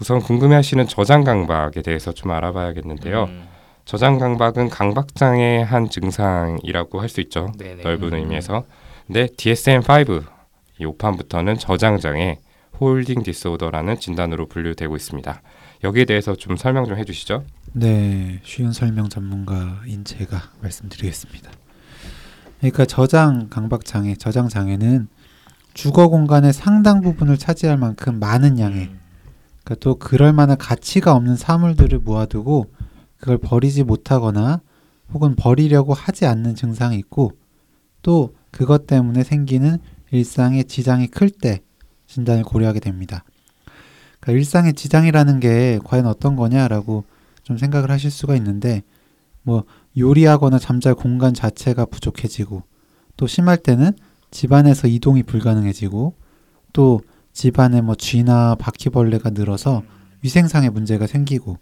우선 0.00 0.20
궁금해하시는 0.20 0.86
저장 0.88 1.24
강박에 1.24 1.82
대해서 1.82 2.12
좀 2.12 2.30
알아봐야겠는데요. 2.30 3.24
음. 3.24 3.48
저장 3.84 4.18
강박은 4.18 4.70
강박장애 4.70 5.62
한 5.68 5.90
증상이라고 5.90 7.00
할 7.00 7.08
수 7.10 7.20
있죠. 7.20 7.52
네네. 7.58 7.82
넓은 7.82 8.14
음. 8.14 8.18
의미에서. 8.20 8.64
근데 9.06 9.26
DSM-5 9.26 10.24
이 10.78 10.86
5판부터는 10.86 11.58
저장 11.58 11.98
장애, 11.98 12.38
hoarding 12.80 13.22
disorder라는 13.22 14.00
진단으로 14.00 14.46
분류되고 14.46 14.96
있습니다. 14.96 15.42
여기에 15.84 16.04
대해서 16.06 16.34
좀 16.34 16.56
설명 16.56 16.86
좀 16.86 16.96
해주시죠. 16.96 17.44
네, 17.74 18.40
쉬운 18.42 18.72
설명 18.72 19.08
전문가인 19.08 20.04
제가 20.04 20.40
말씀드리겠습니다. 20.62 21.50
그러니까 22.58 22.84
저장 22.86 23.48
강박 23.48 23.84
장애, 23.84 24.14
저장 24.14 24.48
장애는 24.48 25.08
주거 25.74 26.08
공간의 26.08 26.52
상당 26.52 27.00
부분을 27.00 27.38
차지할 27.38 27.76
만큼 27.76 28.18
많은 28.18 28.58
양의 28.58 28.86
음. 28.86 29.00
그러니까 29.62 29.74
또 29.80 29.94
그럴 29.96 30.32
만한 30.32 30.58
가치가 30.58 31.14
없는 31.14 31.36
사물들을 31.36 32.00
모아두고 32.00 32.72
그걸 33.18 33.38
버리지 33.38 33.84
못하거나 33.84 34.60
혹은 35.12 35.36
버리려고 35.36 35.94
하지 35.94 36.26
않는 36.26 36.54
증상이 36.54 36.96
있고 36.98 37.32
또 38.02 38.34
그것 38.50 38.86
때문에 38.86 39.22
생기는 39.22 39.78
일상의 40.10 40.64
지장이 40.64 41.06
클 41.08 41.30
때 41.30 41.60
진단을 42.10 42.42
고려하게 42.42 42.80
됩니다. 42.80 43.24
그러니까 44.18 44.38
일상의 44.38 44.74
지장이라는 44.74 45.40
게 45.40 45.78
과연 45.84 46.06
어떤 46.06 46.36
거냐라고 46.36 47.04
좀 47.42 47.56
생각을 47.56 47.90
하실 47.90 48.10
수가 48.10 48.36
있는데 48.36 48.82
뭐 49.42 49.64
요리하거나 49.96 50.58
잠잘 50.58 50.94
공간 50.94 51.32
자체가 51.32 51.86
부족해지고 51.86 52.62
또 53.16 53.26
심할 53.26 53.56
때는 53.56 53.92
집안에서 54.30 54.88
이동이 54.88 55.22
불가능해지고 55.22 56.14
또 56.72 57.00
집안에 57.32 57.80
뭐 57.80 57.94
쥐나 57.94 58.56
바퀴벌레가 58.56 59.30
늘어서 59.30 59.82
위생상의 60.22 60.70
문제가 60.70 61.06
생기고 61.06 61.58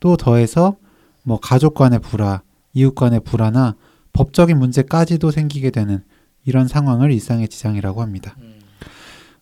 또 0.00 0.16
더해서 0.16 0.76
뭐 1.22 1.38
가족 1.38 1.74
간의 1.74 2.00
불화, 2.00 2.42
이웃 2.74 2.94
간의 2.94 3.20
불화나 3.20 3.76
법적인 4.12 4.58
문제까지도 4.58 5.30
생기게 5.30 5.70
되는 5.70 6.04
이런 6.44 6.66
상황을 6.68 7.12
일상의 7.12 7.48
지장이라고 7.48 8.02
합니다. 8.02 8.36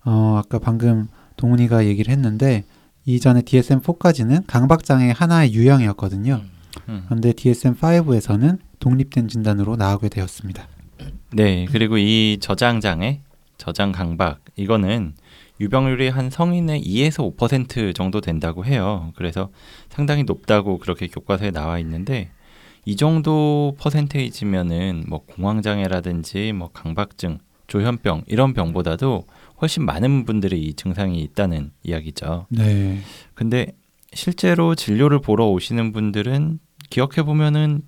어, 0.04 0.40
아까 0.42 0.59
방금 0.59 1.09
동훈이가 1.37 1.87
얘기를 1.87 2.12
했는데 2.12 2.64
이전에 3.04 3.42
DSM-4까지는 3.42 4.45
강박장애 4.47 5.12
하나의 5.16 5.54
유형이었거든요. 5.54 6.42
음. 6.88 7.04
그런데 7.07 7.33
DSM-5에서는 7.33 8.59
독립된 8.78 9.28
진단으로 9.28 9.76
나오게 9.76 10.09
되었습니다. 10.09 10.66
네, 11.33 11.66
그리고 11.71 11.99
이 11.99 12.38
저장 12.40 12.80
장애, 12.80 13.21
저장 13.57 13.92
강박 13.92 14.40
이거는 14.57 15.14
유병률이 15.61 16.09
한 16.09 16.30
성인의 16.30 16.83
2에서 16.83 17.37
5% 17.37 17.95
정도 17.95 18.21
된다고 18.21 18.64
해요. 18.64 19.12
그래서 19.14 19.50
상당히 19.90 20.25
높다고 20.25 20.78
그렇게 20.78 21.07
교과서에 21.07 21.50
나와 21.50 21.78
있는데 21.78 22.30
이 22.87 22.97
정도 22.97 23.76
퍼센테이지면은 23.78 25.04
뭐 25.07 25.21
공황 25.26 25.61
장애라든지 25.61 26.52
뭐 26.54 26.71
강박증, 26.73 27.38
조현병 27.66 28.25
이런 28.26 28.54
병보다도 28.54 29.26
훨씬 29.61 29.85
많은 29.85 30.25
분들이 30.25 30.61
이 30.62 30.75
증상이 30.75 31.21
있다는 31.23 31.73
이야기죠. 31.83 32.47
네. 32.49 33.00
근데 33.35 33.73
실제로 34.12 34.75
진료를 34.75 35.21
보러 35.21 35.47
오시는 35.49 35.93
분들은 35.93 36.59
기억해 36.88 37.23
보면은 37.25 37.83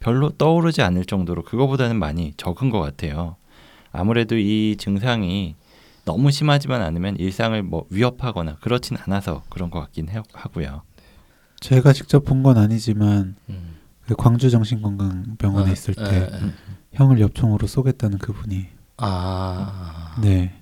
별로 0.00 0.30
떠오르지 0.30 0.82
않을 0.82 1.04
정도로 1.06 1.42
그거보다는 1.44 1.98
많이 1.98 2.34
적은 2.36 2.70
것 2.70 2.80
같아요. 2.80 3.36
아무래도 3.90 4.36
이 4.36 4.76
증상이 4.78 5.54
너무 6.04 6.30
심하지만 6.30 6.82
않으면 6.82 7.16
일상을 7.16 7.60
뭐 7.62 7.86
위협하거나 7.88 8.56
그렇진 8.56 8.98
않아서 9.04 9.42
그런 9.48 9.70
것 9.70 9.80
같긴 9.80 10.10
해, 10.10 10.20
하고요. 10.34 10.82
제가 11.60 11.94
직접 11.94 12.24
본 12.24 12.42
건 12.42 12.58
아니지만 12.58 13.36
음. 13.48 13.76
그 14.06 14.14
광주 14.14 14.50
정신건강병원에 14.50 15.70
아, 15.70 15.72
있을 15.72 15.94
때 15.94 16.02
예, 16.04 16.16
예. 16.46 16.52
형을 16.92 17.20
엽총으로 17.20 17.66
쏘겠다는 17.66 18.18
그분이 18.18 18.66
아, 18.98 20.14
네, 20.20 20.60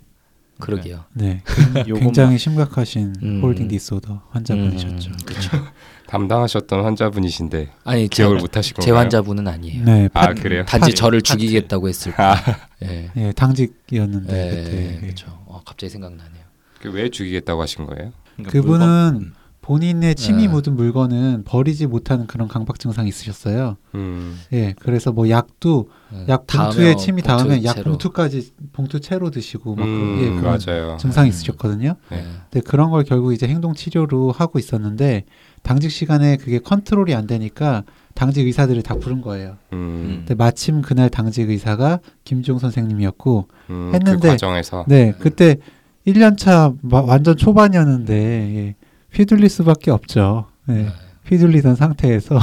그러게요. 0.67 1.05
네, 1.15 1.43
요것만- 1.75 1.99
굉장히 2.01 2.39
심각하신 2.39 3.15
음. 3.23 3.41
hoarding 3.43 3.69
disorder 3.69 4.23
환자분이셨죠. 4.31 5.11
음, 5.11 5.17
그렇죠. 5.27 5.51
담당하셨던 6.07 6.85
환자분이신데 6.85 7.71
아니 7.85 8.09
기억을 8.09 8.39
제, 8.39 8.43
못 8.43 8.57
하신 8.57 8.77
제? 8.81 8.91
환자분은 8.91 9.49
아니에요. 9.49 9.85
네, 9.85 10.09
아 10.13 10.27
파- 10.29 10.35
그래요? 10.35 10.65
단지 10.67 10.91
파- 10.91 10.95
저를 10.97 11.21
파트. 11.21 11.39
죽이겠다고 11.41 11.89
했을 11.89 12.13
아. 12.21 12.35
뿐. 12.43 12.55
예. 12.89 13.11
예, 13.17 13.33
당직이었는데 13.33 14.33
예, 14.51 14.63
그때 14.63 14.99
그렇죠. 15.01 15.27
어, 15.47 15.61
갑자기 15.65 15.91
생각나네요. 15.91 16.43
그왜 16.81 17.09
죽이겠다고 17.11 17.63
하신 17.63 17.87
거예요? 17.87 18.13
그러니까 18.37 18.51
그분은 18.53 19.13
물건- 19.15 19.35
본인의 19.63 20.17
침이 20.17 20.43
네. 20.43 20.49
묻은 20.49 20.75
물건은 20.75 21.45
버리지 21.45 21.87
못하는 21.87 22.27
그런 22.27 22.49
강박 22.49 22.81
증상이 22.81 23.09
있으셨어요. 23.09 23.77
음, 23.95 24.37
예, 24.53 24.75
그래서 24.81 25.13
뭐 25.13 25.31
약도 25.31 25.89
예. 26.13 26.27
약 26.29 26.49
봉투에 26.49 26.93
어, 26.93 26.97
침이 26.97 27.23
봉투 27.23 27.45
닿으면 27.45 27.65
약. 27.65 27.77
봉투까지 27.85 28.51
봉투 28.73 28.99
채로 28.99 29.31
드시고 29.31 29.77
막 29.77 29.85
음, 29.87 30.17
그, 30.19 30.25
예, 30.25 30.31
그런 30.41 30.59
맞아요. 30.67 30.97
증상이 30.99 31.29
음. 31.29 31.31
있으셨거든요. 31.31 31.95
네. 32.11 32.19
예. 32.19 32.23
근데 32.51 32.61
그런 32.69 32.91
걸 32.91 33.05
결국 33.05 33.33
이제 33.33 33.47
행동 33.47 33.73
치료로 33.73 34.33
하고 34.33 34.59
있었는데 34.59 35.25
당직 35.63 35.93
시간에 35.93 36.37
그게 36.39 36.59
컨트롤이 36.59 37.15
안 37.15 37.29
되니까 37.29 37.85
당직 38.15 38.45
의사들을 38.45 38.83
다 38.83 38.97
부른 38.97 39.21
거예요. 39.21 39.59
음, 39.73 40.25
근데 40.27 40.35
마침 40.35 40.83
그날 40.83 41.09
당직 41.09 41.49
의사가 41.49 42.01
김종 42.25 42.59
선생님이었고 42.59 43.47
음, 43.71 43.91
했는데- 43.95 44.21
그 44.23 44.29
과정에서 44.31 44.85
네 44.89 45.15
그때 45.21 45.59
1년차 46.05 46.77
완전 46.91 47.37
초반이었는데 47.37 48.15
예, 48.57 48.75
휘둘릴 49.15 49.49
수밖에 49.49 49.91
없죠. 49.91 50.47
네, 50.67 50.89
휘둘리던 51.27 51.77
상태에서 51.77 52.39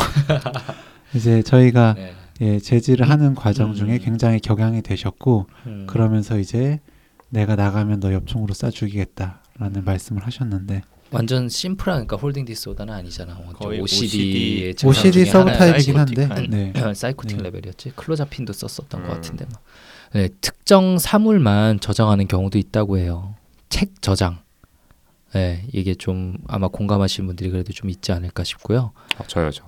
이제 1.15 1.41
저희가 1.41 1.95
네. 1.95 2.13
예, 2.41 2.59
제지를 2.59 3.09
하는 3.09 3.35
과정 3.35 3.71
음. 3.71 3.75
중에 3.75 3.97
굉장히 3.97 4.39
격양이 4.39 4.81
되셨고 4.81 5.47
음. 5.67 5.88
그러면서 5.88 6.39
이제 6.39 6.79
내가 7.29 7.55
나가면 7.55 7.99
너 7.99 8.13
엽총으로 8.13 8.53
쏴 8.53 8.71
죽이겠다라는 8.71 9.83
말씀을 9.83 10.25
하셨는데 10.25 10.81
완전 11.11 11.49
심플한 11.49 12.05
그러니까 12.05 12.17
hoarding 12.17 12.45
disorder는 12.45 12.93
아니잖아. 12.93 13.33
완전 13.33 13.53
거의 13.53 13.81
OCD의 13.81 14.75
OCD. 14.85 15.25
subtype이긴 15.25 15.98
한데. 15.97 16.27
네. 16.49 16.73
psychotic 16.93 17.38
네. 17.38 17.43
레벨이었지. 17.43 17.93
clozapine도 17.95 18.53
썼었던 18.53 19.01
것 19.01 19.09
음. 19.09 19.13
같은데 19.15 19.45
막. 19.51 19.63
네, 20.13 20.29
특정 20.41 20.97
사물만 20.97 21.79
저장하는 21.79 22.27
경우도 22.27 22.57
있다고 22.57 22.99
해요. 22.99 23.35
책 23.69 24.01
저장. 24.01 24.39
네, 25.33 25.63
이게 25.71 25.93
좀 25.95 26.38
아마 26.48 26.67
공감하시는 26.67 27.27
분들이 27.27 27.50
그래도 27.50 27.71
좀 27.74 27.89
있지 27.89 28.12
않을까 28.12 28.43
싶고요. 28.43 28.91
어, 29.19 29.24
저요 29.27 29.51
저. 29.51 29.63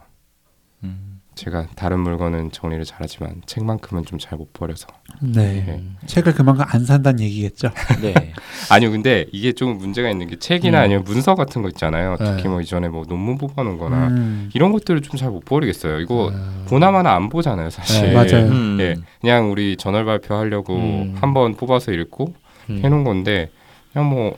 음. 0.84 1.08
제가 1.34 1.68
다른 1.75 2.01
물건은 2.01 2.51
정리를 2.51 2.84
잘하지만 2.84 3.41
책만큼은 3.46 4.03
좀 4.06 4.20
잘 4.20 4.38
못 4.38 4.51
버려서. 4.51 4.88
네. 5.22 5.63
음. 5.70 5.96
책을 6.06 6.34
그만큼 6.34 6.65
안 6.68 6.84
산다는 6.84 7.22
얘기겠죠. 7.22 7.70
네. 8.01 8.13
아니요, 8.70 8.91
근데 8.91 9.25
이게 9.32 9.53
좀 9.53 9.77
문제가 9.77 10.10
있는 10.10 10.27
게 10.27 10.38
책이나 10.38 10.80
음. 10.80 10.84
아니면 10.84 11.03
문서 11.06 11.36
같은 11.36 11.62
거 11.62 11.70
있잖아요. 11.70 12.18
네. 12.20 12.25
특히 12.36 12.50
뭐 12.50 12.60
이전에 12.60 12.89
뭐 12.89 13.06
논문 13.08 13.38
뽑아놓은거나 13.38 14.08
음, 14.10 14.50
이런 14.53 14.72
것들을 14.74 15.01
좀 15.01 15.18
잘 15.18 15.30
못 15.32 15.46
버리겠어요. 15.46 16.01
이거 16.01 16.32
아, 16.34 16.65
보나마나 16.68 17.13
안 17.15 17.30
보잖아요, 17.30 17.70
사실. 17.70 18.08
네, 18.08 18.13
맞아요. 18.13 18.48
음. 18.48 18.77
예, 18.82 18.96
그냥 19.22 19.51
우리 19.51 19.77
전월 19.77 20.03
발표하려고 20.06 20.75
음. 20.75 21.15
한번 21.22 21.56
뽑아서 21.56 21.94
읽고 21.94 22.34
음. 22.70 22.82
해놓은 22.84 23.03
건데 23.06 23.50
그냥 23.94 24.10
뭐 24.10 24.38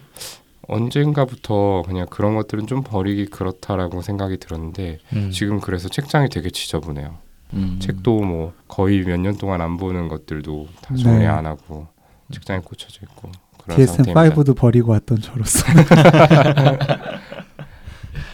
언젠가부터 0.67 1.84
그냥 1.86 2.05
그런 2.10 2.36
것들은 2.36 2.67
좀 2.67 2.84
버리기 2.84 3.25
그렇다라고 3.27 4.01
생각이 4.01 4.38
들었는데 4.38 5.00
음. 5.13 5.29
지금 5.32 5.60
그래서 5.60 5.89
책장이 5.89 6.29
되게 6.29 6.50
지저분해요. 6.50 7.17
음. 7.53 7.77
책도 7.82 8.22
뭐 8.22 8.53
거의 8.67 9.01
몇 9.03 9.17
년 9.20 9.38
동안 9.38 9.62
안 9.62 9.77
보는 9.77 10.08
것들도 10.08 10.67
다 10.82 10.96
정리 10.96 11.20
네. 11.20 11.27
안 11.27 11.46
하고 11.46 11.88
책장에 12.32 12.62
꽂혀져 12.62 13.01
있고 13.03 13.29
그런 13.63 13.86
상태입니다. 13.86 14.24
DSM-5도 14.36 14.55
버리고 14.55 14.91
왔던 14.91 15.22
저로서. 15.22 15.65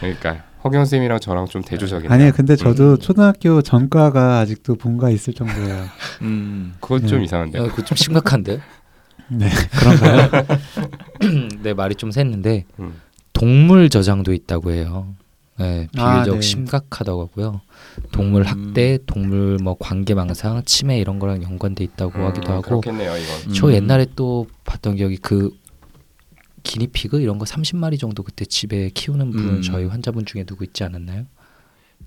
그러니까 0.00 0.44
허경 0.64 0.84
쌤이랑 0.84 1.20
저랑 1.20 1.46
좀 1.46 1.62
대조적이네요. 1.62 2.12
아니요, 2.12 2.32
근데 2.34 2.54
저도 2.56 2.92
음. 2.92 2.98
초등학교 2.98 3.62
전과가 3.62 4.38
아직도 4.40 4.74
본가 4.76 5.10
있을 5.10 5.32
정도예요. 5.34 5.84
음. 6.22 6.74
그건 6.80 7.06
좀 7.06 7.18
네. 7.18 7.24
이상한데. 7.24 7.58
어, 7.58 7.64
그거 7.68 7.82
좀 7.84 7.96
심각한데. 7.96 8.60
네, 9.30 9.48
그런가요? 9.78 10.30
네 11.62 11.74
말이 11.74 11.94
좀 11.94 12.10
샜는데 12.10 12.64
음. 12.78 13.00
동물 13.32 13.88
저장도 13.88 14.32
있다고 14.32 14.72
해요. 14.72 15.14
네, 15.58 15.88
아, 15.98 16.20
비교적 16.20 16.36
네. 16.36 16.40
심각하다고 16.40 17.22
하고요. 17.22 17.60
동물 18.12 18.42
음. 18.42 18.46
학대, 18.46 18.98
동물 19.06 19.58
뭐 19.62 19.76
관계망상, 19.78 20.62
치매 20.64 20.98
이런 20.98 21.18
거랑 21.18 21.42
연관돼 21.42 21.84
있다고 21.84 22.18
음, 22.18 22.24
하기도 22.26 22.52
하고. 22.52 22.62
그렇겠네요, 22.62 23.14
이건. 23.16 23.52
저 23.54 23.66
음. 23.68 23.74
옛날에 23.74 24.06
또 24.16 24.46
봤던 24.64 24.96
기억이 24.96 25.18
그 25.18 25.50
기니피그 26.62 27.20
이런 27.20 27.38
거 27.38 27.44
30마리 27.44 27.98
정도 27.98 28.22
그때 28.22 28.44
집에 28.44 28.90
키우는 28.90 29.30
분 29.32 29.48
음. 29.56 29.62
저희 29.62 29.84
환자분 29.86 30.24
중에 30.24 30.44
누구 30.44 30.64
있지 30.64 30.82
않았나요? 30.82 31.26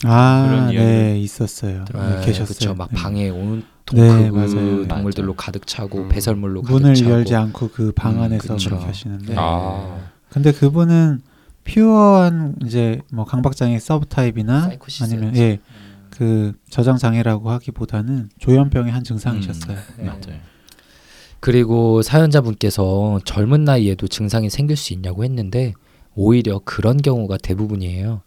아, 0.03 0.69
네, 0.71 1.19
있었어요. 1.19 1.85
네, 1.93 1.99
네, 1.99 2.25
계셨어요. 2.25 2.45
그쵸. 2.47 2.73
막 2.73 2.89
네. 2.91 2.95
방에 2.95 3.29
온통 3.29 3.63
네, 3.91 4.29
그 4.29 4.35
맞아요. 4.35 4.87
동물들로. 4.87 5.35
가득 5.35 5.67
차고 5.67 6.03
음. 6.03 6.09
배설물로 6.09 6.61
가득 6.61 6.73
문을 6.73 6.95
차고. 6.95 7.11
열지 7.11 7.35
않고 7.35 7.69
그방 7.69 8.15
음, 8.17 8.21
안에서 8.21 8.53
그쵸. 8.55 8.69
그렇게 8.69 8.85
하시는데. 8.85 9.25
네. 9.33 9.35
아, 9.37 9.97
근데 10.29 10.51
그분은 10.51 11.21
pure한 11.65 12.55
이제 12.65 13.01
뭐 13.11 13.25
강박장애 13.25 13.77
subtype이나 13.79 14.61
사이코시스였지. 14.61 15.13
아니면 15.15 15.35
예, 15.37 15.59
그 16.09 16.53
저장 16.69 16.97
장애라고 16.97 17.49
하기보다는 17.51 18.29
조현병의 18.39 18.91
한 18.91 19.03
증상이셨어요. 19.03 19.77
음. 19.77 19.83
네. 19.97 20.03
맞아요. 20.05 20.39
그리고 21.39 22.01
사연자분께서 22.01 23.19
젊은 23.25 23.65
나이에도 23.65 24.07
증상이 24.07 24.49
생길 24.49 24.77
수 24.77 24.93
있냐고 24.93 25.23
했는데 25.25 25.73
오히려 26.15 26.61
그런 26.63 26.97
경우가 26.97 27.37
대부분이에요. 27.37 28.21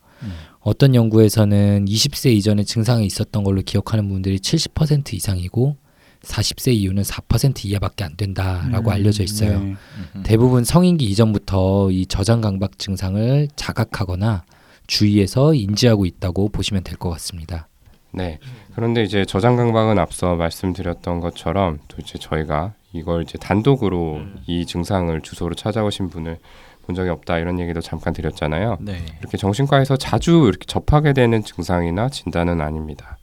음. 0.66 0.68
어떤 0.68 0.94
연구에서는 0.94 1.85
20세 1.87 2.33
이전에 2.33 2.64
증상이 2.64 3.07
있었던 3.07 3.44
걸로 3.44 3.62
기억하는 3.62 4.09
분들이 4.09 4.38
70% 4.38 5.14
이상이고 5.14 5.76
40세 6.22 6.74
이후는 6.74 7.02
4% 7.05 7.64
이하밖에 7.66 8.02
안 8.05 8.16
된다라고 8.16 8.90
음, 8.90 8.92
알려져 8.92 9.22
있어요. 9.22 9.61
네. 9.61 9.74
음. 10.16 10.22
대부분 10.24 10.64
성인기 10.64 11.05
이전부터 11.05 11.90
이 11.92 12.07
저장 12.07 12.40
강박 12.40 12.79
증상을 12.79 13.48
자각하거나 13.55 14.44
주위에서 14.88 15.55
인지하고 15.55 16.05
있다고 16.05 16.48
보시면 16.48 16.83
될 16.83 16.96
것 16.98 17.11
같습니다. 17.11 17.68
네. 18.12 18.38
그런데 18.74 19.02
이제 19.05 19.24
저장 19.24 19.57
강박은 19.57 19.98
앞서 19.98 20.35
말씀드렸던 20.37 21.20
것처럼 21.20 21.79
또 21.88 21.98
이제 22.00 22.18
저희가 22.18 22.72
이걸 22.92 23.22
이제 23.22 23.37
단독으로 23.38 24.20
이 24.46 24.64
증상을 24.64 25.20
주소로 25.20 25.55
찾아오신 25.55 26.09
분을 26.09 26.38
본 26.87 26.94
적이 26.94 27.11
없다 27.11 27.38
이런 27.38 27.59
얘기도 27.59 27.81
잠깐 27.81 28.12
드렸잖아요. 28.12 28.79
네. 28.81 29.05
이렇게 29.20 29.37
정신과에서 29.37 29.96
자주 29.96 30.46
이렇게 30.49 30.64
접하게 30.66 31.12
되는 31.12 31.42
증상이나 31.42 32.09
진단은 32.09 32.61
아닙니다. 32.61 33.18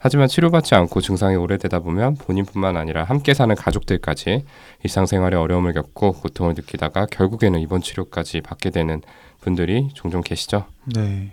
하지만 0.00 0.28
치료받지 0.28 0.74
않고 0.74 1.00
증상이 1.00 1.36
오래되다 1.36 1.80
보면 1.80 2.16
본인뿐만 2.16 2.76
아니라 2.76 3.04
함께 3.04 3.34
사는 3.34 3.52
가족들까지 3.54 4.44
일상생활에 4.84 5.36
어려움을 5.36 5.72
겪고 5.72 6.12
고통을 6.12 6.54
느끼다가 6.54 7.06
결국에는 7.06 7.58
입원 7.60 7.82
치료까지 7.82 8.40
받게 8.42 8.70
되는 8.70 9.00
분들이 9.40 9.88
종종 9.94 10.20
계시죠. 10.20 10.66
네. 10.94 11.32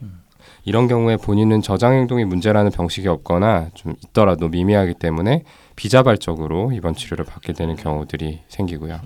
이런 0.64 0.88
경우에 0.88 1.18
본인은 1.18 1.62
저장 1.62 1.94
행동이 1.94 2.26
문제라는 2.26 2.72
병식이 2.72 3.08
없거나 3.08 3.70
좀 3.76 3.94
있더라도 4.08 4.50
미미하기 4.50 4.96
때문에 4.96 5.44
비자발적으로 5.76 6.72
입원 6.72 6.96
치료를 6.96 7.26
받게 7.26 7.54
되는 7.54 7.76
경우들이 7.76 8.42
생기고요. 8.48 9.00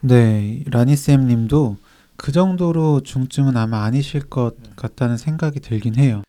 네, 0.00 0.62
라니 0.66 0.96
쌤 0.96 1.26
님도 1.26 1.76
그 2.20 2.32
정도로 2.32 3.00
중증은 3.00 3.56
아마 3.56 3.84
아니실 3.84 4.20
것 4.28 4.54
같다는 4.76 5.16
생각이 5.16 5.60
들긴 5.60 5.96
해요. 5.96 6.22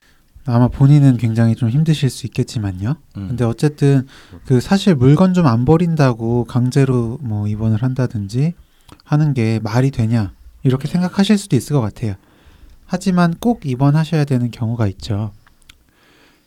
아마 0.46 0.70
본인은 0.70 1.18
굉장히 1.18 1.54
좀 1.54 1.70
힘드실 1.70 2.10
수 2.10 2.26
있겠지만요. 2.28 2.96
음. 3.18 3.28
근데 3.28 3.44
어쨌든 3.44 4.08
그 4.46 4.62
사실 4.62 4.96
물건 4.96 5.34
좀 5.34 5.46
안 5.46 5.66
버린다고 5.66 6.46
강제로 6.46 7.20
뭐 7.22 7.46
입원을 7.48 7.84
한다든지 7.84 8.54
하는 9.04 9.34
게 9.34 9.60
말이 9.62 9.92
되냐 9.92 10.32
이렇게 10.64 10.88
생각하실 10.88 11.38
수도 11.38 11.58
있을 11.58 11.76
것 11.76 11.82
같아요. 11.82 12.16
하지만 12.86 13.36
꼭 13.40 13.66
입원하셔야 13.66 14.24
되는 14.24 14.50
경우가 14.50 14.88
있죠. 14.88 15.32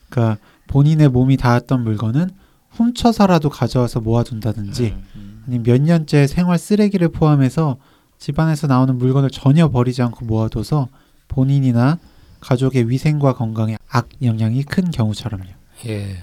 그러니까 0.09 0.39
본인의 0.69 1.11
몸이 1.11 1.37
닿았던 1.37 1.85
물건은 1.85 2.31
훔쳐서라도 2.71 3.51
가져와서 3.51 4.01
모아둔다든지 4.01 4.97
음. 5.17 5.45
아니 5.47 5.59
몇 5.59 5.83
년째 5.83 6.27
생활 6.27 6.59
쓰레기를 6.59 7.11
포함해서 7.11 7.77
집안에서 8.25 8.67
나오는 8.67 8.97
물건을 8.97 9.29
전혀 9.29 9.69
버리지 9.69 10.01
않고 10.01 10.25
모아둬서 10.25 10.89
본인이나 11.29 11.99
가족의 12.41 12.89
위생과 12.89 13.35
건강에 13.35 13.77
악 13.87 14.09
영향이 14.23 14.63
큰 14.63 14.91
경우처럼요. 14.91 15.51
예. 15.89 16.23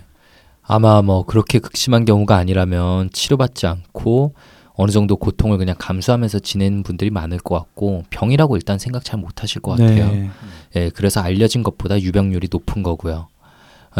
아마 0.64 1.04
뭐 1.04 1.24
그렇게 1.28 1.60
극심한 1.60 2.06
경우가 2.06 2.36
아니라면 2.36 3.12
치료받지 3.12 3.68
않고 3.68 4.34
어느 4.74 4.90
정도 4.90 5.16
고통을 5.16 5.60
그냥 5.60 5.76
감수하면서 5.78 6.40
지내는 6.40 6.82
분들이 6.82 7.12
많을 7.12 7.38
것 7.38 7.54
같고 7.54 8.06
병이라고 8.10 8.56
일단 8.56 8.80
생각 8.80 9.06
잘 9.06 9.20
못하실 9.20 9.62
것 9.62 9.78
같아요. 9.78 10.12
네. 10.12 10.30
예, 10.78 10.90
그래서 10.90 11.22
알려진 11.22 11.62
것보다 11.62 12.02
유병률이 12.02 12.48
높은 12.50 12.82
거고요. 12.82 13.28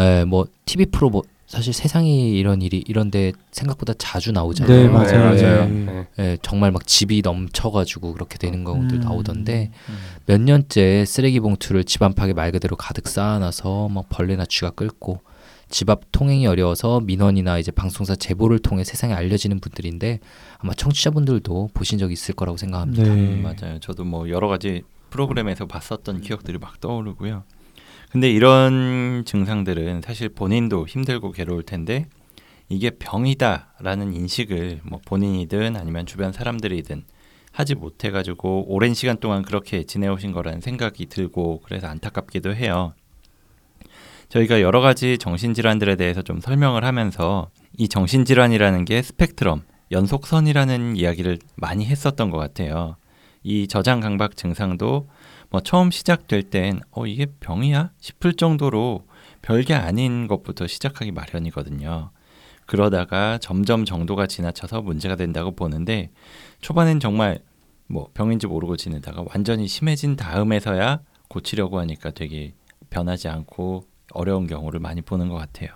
예, 0.00 0.24
뭐 0.24 0.48
TV 0.64 0.86
프로 0.86 1.08
뭐 1.08 1.22
사실 1.52 1.74
세상에 1.74 2.10
이런 2.10 2.62
일이 2.62 2.82
이런데 2.88 3.32
생각보다 3.50 3.92
자주 3.98 4.32
나오잖아요. 4.32 4.74
네, 4.74 4.88
맞아요. 4.88 5.18
맞아요. 5.18 5.68
네. 5.68 5.84
네. 5.84 6.06
예, 6.18 6.38
정말 6.40 6.72
막 6.72 6.86
집이 6.86 7.20
넘쳐가지고 7.22 8.14
그렇게 8.14 8.38
되는 8.38 8.64
경우들 8.64 8.96
음. 8.96 9.00
나오던데 9.02 9.70
음. 9.90 9.98
몇 10.24 10.40
년째 10.40 11.04
쓰레기 11.04 11.40
봉투를 11.40 11.84
집 11.84 12.02
안팎에 12.02 12.32
말 12.32 12.52
그대로 12.52 12.74
가득 12.74 13.06
쌓아놔서 13.06 13.90
막 13.90 14.06
벌레나 14.08 14.46
쥐가 14.46 14.70
끓고 14.70 15.20
집 15.68 15.90
앞 15.90 16.10
통행이 16.10 16.46
어려워서 16.46 17.00
민원이나 17.00 17.58
이제 17.58 17.70
방송사 17.70 18.16
제보를 18.16 18.58
통해 18.58 18.82
세상에 18.82 19.12
알려지는 19.12 19.60
분들인데 19.60 20.20
아마 20.56 20.72
청취자분들도 20.72 21.68
보신 21.74 21.98
적 21.98 22.10
있을 22.10 22.34
거라고 22.34 22.56
생각합니다. 22.56 23.02
네. 23.02 23.10
음, 23.10 23.42
맞아요. 23.42 23.78
저도 23.78 24.04
뭐 24.04 24.30
여러 24.30 24.48
가지 24.48 24.84
프로그램에서 25.10 25.66
봤었던 25.66 26.22
기억들이 26.22 26.56
막 26.56 26.80
떠오르고요. 26.80 27.44
근데 28.12 28.30
이런 28.30 29.22
증상들은 29.24 30.02
사실 30.02 30.28
본인도 30.28 30.86
힘들고 30.86 31.32
괴로울 31.32 31.62
텐데 31.62 32.04
이게 32.68 32.90
병이다라는 32.90 34.12
인식을 34.12 34.80
뭐 34.84 35.00
본인이든 35.06 35.76
아니면 35.76 36.04
주변 36.04 36.30
사람들이든 36.30 37.04
하지 37.52 37.74
못해 37.74 38.10
가지고 38.10 38.66
오랜 38.68 38.92
시간 38.92 39.16
동안 39.16 39.40
그렇게 39.40 39.84
지내오신 39.84 40.32
거라는 40.32 40.60
생각이 40.60 41.06
들고 41.06 41.62
그래서 41.64 41.86
안타깝기도 41.86 42.54
해요. 42.54 42.92
저희가 44.28 44.60
여러 44.60 44.82
가지 44.82 45.16
정신질환들에 45.16 45.96
대해서 45.96 46.20
좀 46.20 46.38
설명을 46.38 46.84
하면서 46.84 47.48
이 47.78 47.88
정신질환이라는 47.88 48.84
게 48.84 49.00
스펙트럼, 49.00 49.62
연속선이라는 49.90 50.96
이야기를 50.96 51.38
많이 51.56 51.86
했었던 51.86 52.30
것 52.30 52.36
같아요. 52.36 52.96
이 53.42 53.68
저장 53.68 54.00
강박 54.00 54.36
증상도 54.36 55.08
뭐 55.52 55.60
처음 55.60 55.90
시작될 55.90 56.44
땐 56.44 56.80
어, 56.90 57.06
이게 57.06 57.26
병이야? 57.26 57.90
싶을 58.00 58.32
정도로 58.32 59.04
별게 59.42 59.74
아닌 59.74 60.26
것부터 60.26 60.66
시작하기 60.66 61.12
마련이거든요. 61.12 62.10
그러다가 62.64 63.36
점점 63.36 63.84
정도가 63.84 64.26
지나쳐서 64.26 64.80
문제가 64.80 65.14
된다고 65.14 65.54
보는데 65.54 66.10
초반엔 66.62 67.00
정말 67.00 67.40
뭐 67.86 68.08
병인지 68.14 68.46
모르고 68.46 68.78
지내다가 68.78 69.24
완전히 69.28 69.68
심해진 69.68 70.16
다음에서야 70.16 71.00
고치려고 71.28 71.78
하니까 71.80 72.12
되게 72.12 72.54
변하지 72.88 73.28
않고 73.28 73.84
어려운 74.14 74.46
경우를 74.46 74.80
많이 74.80 75.02
보는 75.02 75.28
것 75.28 75.34
같아요. 75.34 75.68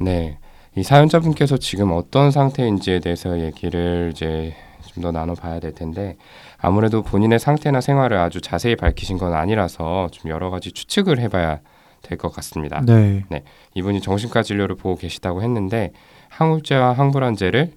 네. 0.00 0.38
이 0.76 0.84
사연자분께서 0.84 1.56
지금 1.56 1.90
어떤 1.90 2.30
상태인지에 2.30 3.00
대해서 3.00 3.40
얘기를 3.40 4.12
이제 4.14 4.54
좀 4.94 5.02
더 5.02 5.10
나눠봐야 5.10 5.58
될 5.60 5.72
텐데 5.72 6.16
아무래도 6.58 7.02
본인의 7.02 7.38
상태나 7.38 7.80
생활을 7.80 8.18
아주 8.18 8.40
자세히 8.40 8.76
밝히신 8.76 9.18
건 9.18 9.34
아니라서 9.34 10.08
좀 10.12 10.30
여러 10.30 10.50
가지 10.50 10.72
추측을 10.72 11.18
해봐야 11.18 11.60
될 12.02 12.18
것 12.18 12.32
같습니다. 12.34 12.80
네. 13.30 13.44
이분이 13.74 14.00
정신과 14.00 14.42
진료를 14.42 14.76
보고 14.76 14.96
계시다고 14.96 15.42
했는데 15.42 15.92
항우울제와 16.30 16.92
항불안제를 16.94 17.72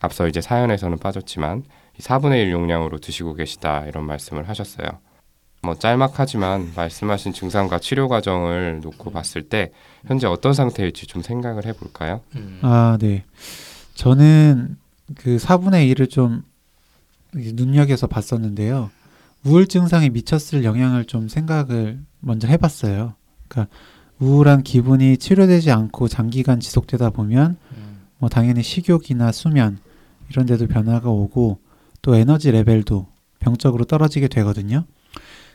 앞서 0.00 0.26
이제 0.26 0.40
사연에서는 0.40 0.98
빠졌지만 0.98 1.62
이 1.98 2.02
4분의 2.02 2.42
1 2.44 2.52
용량으로 2.52 2.98
드시고 2.98 3.34
계시다 3.34 3.84
이런 3.86 4.04
말씀을 4.04 4.48
하셨어요. 4.48 4.86
뭐 5.62 5.74
짤막하지만 5.74 6.72
말씀하신 6.76 7.32
증상과 7.32 7.78
치료 7.78 8.08
과정을 8.08 8.80
놓고 8.82 9.10
봤을 9.10 9.42
때 9.42 9.72
현재 10.06 10.26
어떤 10.26 10.52
상태일지 10.52 11.06
좀 11.06 11.22
생각을 11.22 11.66
해볼까요? 11.66 12.20
아, 12.62 12.96
네. 13.00 13.24
저는 13.94 14.76
그 15.16 15.36
4분의 15.36 15.92
1을 15.94 16.08
좀 16.10 16.42
눈여겨서 17.36 18.06
봤었는데요. 18.06 18.90
우울 19.44 19.66
증상이 19.66 20.10
미쳤을 20.10 20.64
영향을 20.64 21.04
좀 21.04 21.28
생각을 21.28 22.00
먼저 22.20 22.48
해봤어요. 22.48 23.14
그러니까 23.48 23.74
우울한 24.18 24.62
기분이 24.62 25.18
치료되지 25.18 25.70
않고 25.70 26.08
장기간 26.08 26.58
지속되다 26.60 27.10
보면 27.10 27.56
뭐 28.18 28.28
당연히 28.28 28.62
식욕이나 28.62 29.30
수면 29.32 29.78
이런 30.30 30.46
데도 30.46 30.66
변화가 30.66 31.10
오고 31.10 31.60
또 32.02 32.16
에너지 32.16 32.50
레벨도 32.50 33.06
병적으로 33.38 33.84
떨어지게 33.84 34.28
되거든요. 34.28 34.84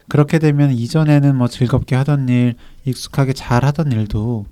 그렇게 0.07 0.39
되면 0.39 0.71
이전에는 0.71 1.35
뭐 1.35 1.47
즐겁게 1.47 1.95
하던 1.95 2.29
일, 2.29 2.55
익숙하게 2.85 3.33
잘 3.33 3.65
하던 3.65 3.91
일도 3.91 4.45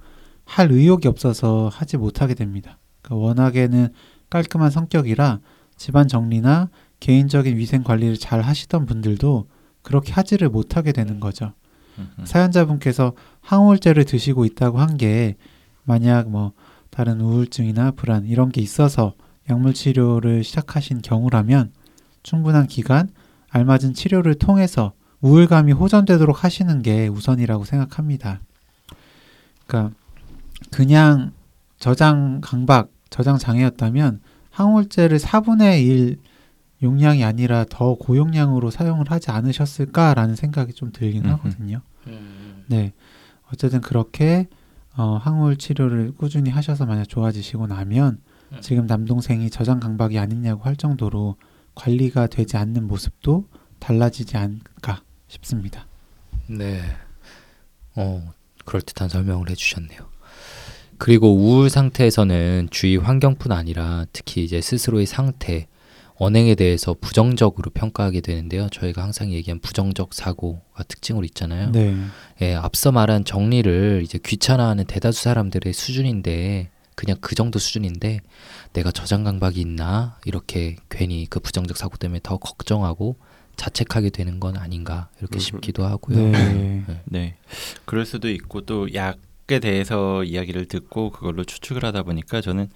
할 0.46 0.72
의욕이 0.72 1.06
없어서 1.06 1.70
하지 1.72 1.98
못하게 1.98 2.34
됩니다. 2.34 2.78
그러니까 3.02 3.26
워낙에는 3.26 3.89
깔끔한 4.30 4.72
성격이라 4.72 5.39
집안 5.78 6.08
정리나 6.08 6.70
개인적인 6.99 7.57
위생 7.57 7.83
관리를 7.83 8.17
잘 8.17 8.41
하시던 8.41 8.85
분들도 8.85 9.47
그렇게 9.81 10.13
하지를 10.13 10.49
못하게 10.49 10.91
되는 10.91 11.19
거죠. 11.19 11.53
음, 11.97 12.09
사연자분께서 12.25 13.13
항우울제를 13.41 14.05
드시고 14.05 14.45
있다고 14.45 14.79
한 14.79 14.97
게 14.97 15.35
만약 15.83 16.29
뭐 16.29 16.51
다른 16.89 17.19
우울증이나 17.21 17.91
불안 17.91 18.25
이런 18.25 18.49
게 18.51 18.62
있어서 18.62 19.13
약물 19.49 19.73
치료를 19.73 20.43
시작하신 20.43 21.01
경우라면 21.01 21.71
충분한 22.23 22.67
기간 22.67 23.09
알맞은 23.49 23.93
치료를 23.95 24.35
통해서 24.35 24.93
우울감이 25.21 25.71
호전되도록 25.71 26.43
하시는 26.43 26.81
게 26.81 27.07
우선이라고 27.07 27.65
생각합니다. 27.65 28.39
그러니까 29.65 29.95
그냥 30.71 31.31
저장 31.79 32.41
강박, 32.41 32.89
저장 33.09 33.38
장애였다면 33.38 34.21
항우울제를 34.51 35.17
4분의 35.17 35.85
1 35.85 36.17
용량이 36.82 37.24
아니라 37.24 37.65
더 37.70 37.96
고용량으로 37.96 38.72
사용을 38.72 39.12
하지 39.12 39.32
않으셨을까라는 39.32 40.36
생각이 40.36 40.74
좀 40.74 40.92
들긴 40.92 41.26
음흠. 41.26 41.32
하거든요. 41.34 41.82
네. 42.68 42.94
어쨌든 43.52 43.82
그렇게 43.82 44.48
어, 44.96 45.18
항우울 45.18 45.58
치료를 45.58 46.13
꾸준히 46.18 46.50
하셔서 46.50 46.86
만약 46.86 47.06
좋아지시고 47.06 47.68
나면 47.68 48.20
음. 48.52 48.58
지금 48.62 48.86
남동생이 48.86 49.50
저장 49.50 49.80
강박이 49.80 50.20
아니냐고 50.20 50.63
할 50.63 50.76
정도로 50.76 51.36
관리가 51.76 52.28
되지 52.28 52.58
않는 52.58 52.88
모습도 52.88 53.46
달라지지 53.80 54.38
않을까 54.38 55.02
싶습니다. 55.28 55.88
네. 56.48 56.82
어, 57.96 58.34
그럴듯한 58.65 59.10
설명을 59.10 59.50
해주셨네요. 59.50 60.00
그리고 60.98 61.34
우울 61.34 61.70
상태에서는 61.70 62.68
주위 62.72 62.98
환경뿐 62.98 63.54
아니라 63.54 64.06
특히 64.12 64.44
이제 64.44 64.60
스스로의 64.60 65.06
상태, 65.06 65.68
언행에 66.19 66.55
대해서 66.55 66.93
부정적으로 66.99 67.71
평가하게 67.71 68.21
되는데요. 68.21 68.67
저희가 68.69 69.01
항상 69.01 69.32
얘기한 69.32 69.60
부정적 69.60 70.13
사고가 70.13 70.84
특징으로 70.84 71.25
있잖아요. 71.25 71.71
네. 71.71 71.95
예, 72.41 72.55
앞서 72.55 72.91
말한 72.91 73.23
정리를 73.23 74.01
이제 74.03 74.19
귀찮아하는 74.23 74.84
대다수 74.86 75.23
사람들의 75.23 75.71
수준인데 75.71 76.69
그냥 76.95 77.17
그 77.21 77.36
정도 77.36 77.58
수준인데 77.58 78.19
내가 78.73 78.91
저장 78.91 79.23
강박이 79.23 79.62
있나 79.62 80.17
이렇게 80.25 80.75
괜히 80.89 81.25
그 81.29 81.39
부정적 81.39 81.77
사고 81.77 81.95
때문에 81.95 82.19
더 82.21 82.36
걱정하고 82.36 83.15
자책하게 83.55 84.10
되는 84.10 84.41
건 84.41 84.58
아닌가 84.58 85.10
이렇게 85.19 85.38
음. 85.38 85.39
싶기도 85.39 85.86
하고요. 85.86 86.17
네. 86.17 86.84
네. 87.05 87.36
그럴 87.86 88.05
수도 88.05 88.29
있고 88.29 88.62
또 88.62 88.93
약에 88.93 89.60
대해서 89.60 90.25
이야기를 90.25 90.65
듣고 90.65 91.12
그걸로 91.12 91.45
추측을 91.45 91.86
하다 91.86 92.03
보니까 92.03 92.41
저는 92.41 92.69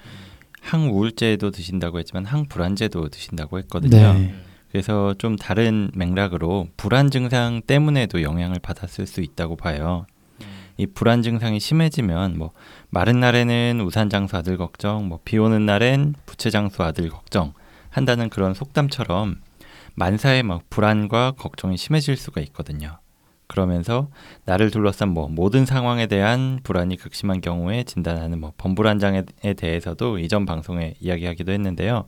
항우울제도 0.64 1.52
드신다고 1.52 2.00
했지만 2.00 2.26
항불안제도 2.26 3.10
드신다고 3.10 3.60
했거든요. 3.60 4.14
네. 4.14 4.34
그래서 4.72 5.14
좀 5.18 5.36
다른 5.36 5.92
맥락으로 5.94 6.68
불안 6.78 7.12
증상 7.12 7.62
때문에도 7.62 8.24
영향을 8.24 8.58
받았을 8.60 9.06
수 9.06 9.22
있다고 9.22 9.56
봐요. 9.56 10.08
이 10.78 10.88
불안 10.88 11.22
증상이 11.22 11.60
심해지면 11.60 12.38
뭐 12.40 12.52
마른 12.90 13.20
날에는 13.20 13.82
우산 13.82 14.10
장수 14.10 14.36
아들 14.36 14.58
걱정, 14.58 15.08
뭐 15.08 15.20
비 15.24 15.38
오는 15.38 15.64
날엔 15.68 16.16
부채 16.26 16.50
장수 16.50 16.82
아들 16.82 17.10
걱정 17.10 17.54
한다는 17.92 18.30
그런 18.30 18.56
속담처럼 18.56 19.40
만사에 19.94 20.42
막 20.42 20.64
불안과 20.72 21.34
걱정이 21.38 21.78
심해질 21.78 22.18
수가 22.18 22.42
있거든요. 22.42 22.98
그러면서 23.48 24.10
나를 24.46 24.72
둘러싼 24.72 25.10
뭐 25.10 25.28
모든 25.28 25.66
상황에 25.66 26.08
대한 26.08 26.60
불안이 26.64 26.98
극심한 26.98 27.42
경우에 27.42 27.84
진단하는 27.84 28.40
뭐 28.40 28.54
범불안장애에 28.58 29.54
대해서도 29.58 30.20
이전 30.20 30.46
방송에 30.46 30.96
이야기하기도 31.00 31.52
했는데요. 31.52 32.06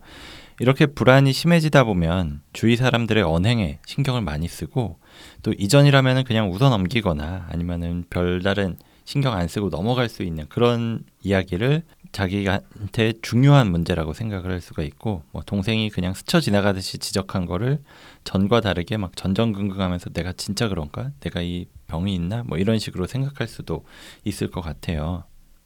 이렇게 0.59 0.85
불안이 0.85 1.33
심해지다 1.33 1.83
보면 1.83 2.41
주위 2.53 2.77
사람들의 2.77 3.21
언행에 3.23 3.79
신경을 3.85 4.21
많이 4.21 4.47
쓰고 4.47 4.99
또 5.43 5.53
이전이라면은 5.57 6.23
그냥 6.23 6.51
웃어 6.51 6.69
넘기거나 6.69 7.47
아니면은 7.49 8.05
별다른 8.09 8.77
신경 9.03 9.33
안 9.33 9.47
쓰고 9.47 9.69
넘어갈 9.69 10.09
수 10.09 10.23
있는 10.23 10.45
그런 10.49 11.03
이야기를 11.21 11.83
자기한테 12.11 13.13
중요한 13.21 13.71
문제라고 13.71 14.13
생각을 14.13 14.51
할 14.51 14.61
수가 14.61 14.83
있고 14.83 15.23
뭐 15.31 15.41
동생이 15.45 15.89
그냥 15.89 16.13
스쳐 16.13 16.39
지나가듯이 16.39 16.97
지적한 16.97 17.45
거를 17.45 17.79
전과 18.23 18.61
다르게 18.61 18.97
막 18.97 19.15
전전긍긍하면서 19.15 20.11
내가 20.11 20.33
진짜 20.33 20.67
그런가? 20.67 21.11
내가 21.19 21.41
이 21.41 21.65
병이 21.87 22.13
있나? 22.13 22.43
뭐 22.45 22.57
이런 22.57 22.79
식으로 22.79 23.07
생각할 23.07 23.47
수도 23.47 23.85
있을 24.23 24.49
것 24.49 24.61
같아요. 24.61 25.23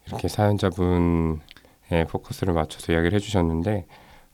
이렇게 0.08 0.28
사연자분의 0.28 1.39
포커스를 2.10 2.54
맞춰서 2.54 2.93
이야기를 2.93 3.15
해주셨는데 3.15 3.86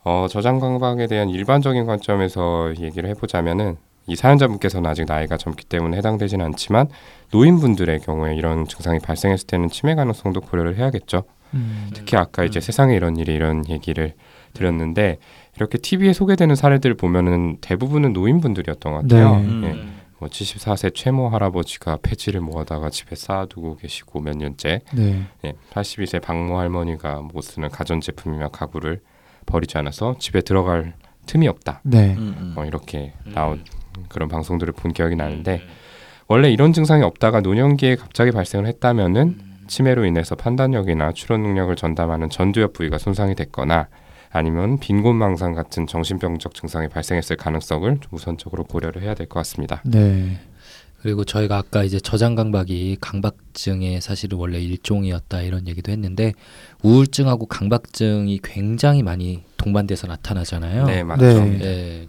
어, 0.04 0.28
저장 0.30 0.60
강박에 0.60 1.08
대한 1.08 1.30
일반적인 1.30 1.86
관점에서 1.86 2.74
얘기를 2.80 3.10
해보자면은 3.10 3.78
이 4.08 4.16
사연자분께서는 4.16 4.88
아직 4.90 5.06
나이가 5.06 5.36
젊기 5.36 5.66
때문에 5.66 5.98
해당되지는 5.98 6.46
않지만 6.46 6.90
노인분들의 7.32 8.02
경우에 8.02 8.36
이런 8.36 8.68
증상이 8.68 9.00
발생했을 9.00 9.48
때는 9.48 9.70
치매 9.70 9.96
가능성도 9.96 10.42
고려를 10.42 10.78
해야겠죠. 10.78 11.24
음. 11.56 11.90
특히 11.94 12.18
아까 12.18 12.44
이제 12.44 12.60
음. 12.60 12.62
세상에 12.62 12.96
이런 12.96 13.18
일이 13.18 13.34
이런 13.34 13.68
얘기를 13.70 14.14
드렸는데 14.54 15.18
이렇게 15.56 15.78
TV에 15.78 16.14
소개되는 16.14 16.56
사례들을 16.56 16.96
보면은 16.96 17.58
대부분은 17.62 18.14
노인분들이었던 18.14 18.94
것 18.94 19.02
같아요. 19.02 19.38
네. 19.38 19.46
음. 19.46 19.64
예. 19.64 20.06
뭐 20.18 20.30
74세 20.30 20.96
최모 20.96 21.30
할아버지가 21.30 22.00
폐지를 22.02 22.40
모아다가 22.42 22.90
집에 22.90 23.16
쌓아두고 23.16 23.78
계시고 23.78 24.22
몇 24.22 24.38
년째 24.38 24.82
네. 24.94 25.24
예, 25.44 25.54
82세 25.72 26.22
박모 26.22 26.58
할머니가 26.58 27.20
못 27.20 27.42
쓰는 27.42 27.70
가전제품이며 27.70 28.50
가구를 28.50 29.02
버리지 29.46 29.78
않아서 29.78 30.16
집에 30.18 30.42
들어갈 30.42 30.94
틈이 31.26 31.48
없다. 31.48 31.82
네. 31.84 32.16
음, 32.16 32.36
음. 32.40 32.52
뭐 32.56 32.66
이렇게 32.66 33.14
나온 33.26 33.64
그런 34.08 34.30
방송들을 34.30 34.74
본 34.74 34.94
기억이 34.94 35.16
나는데 35.16 35.62
원래 36.28 36.50
이런 36.50 36.74
증상이 36.74 37.04
없다가 37.04 37.42
노년기에 37.42 37.96
갑자기 37.98 38.32
발생을 38.32 38.68
했다면은 38.68 39.55
치매로 39.68 40.06
인해서 40.06 40.36
판단력이나 40.36 41.12
추론 41.14 41.42
능력을 41.44 41.76
전담하는 41.76 42.30
전두엽 42.30 42.74
부위가 42.74 42.98
손상이 42.98 43.36
됐거나 43.36 43.88
아니면 44.32 44.80
빈곤망상 44.80 45.54
같은 45.54 45.88
정신병적 45.88 46.54
증상이 46.56 46.90
발생했을 46.90 47.38
가능성을 47.38 47.98
좀 48.00 48.10
우선적으로 48.12 48.64
고려를 48.66 49.02
해야 49.02 49.14
될 49.14 49.28
것 49.28 49.40
같습니다. 49.40 49.82
네. 49.86 50.40
그리고 51.02 51.24
저희가 51.24 51.58
아까 51.58 51.84
이제 51.84 52.00
저장 52.00 52.34
강박이 52.36 52.98
강박증의 53.00 54.02
사실은 54.02 54.40
원래 54.40 54.60
일종이었다 54.60 55.42
이런 55.44 55.68
얘기도 55.68 55.92
했는데 55.92 56.34
우울증하고 56.82 57.46
강박증이 57.46 58.40
굉장히 58.44 59.04
많이 59.04 59.44
동반돼서 59.58 60.08
나타나잖아요. 60.08 60.86
네, 60.88 61.04
맞죠. 61.04 61.24
네. 61.26 61.60
예, 61.62 62.08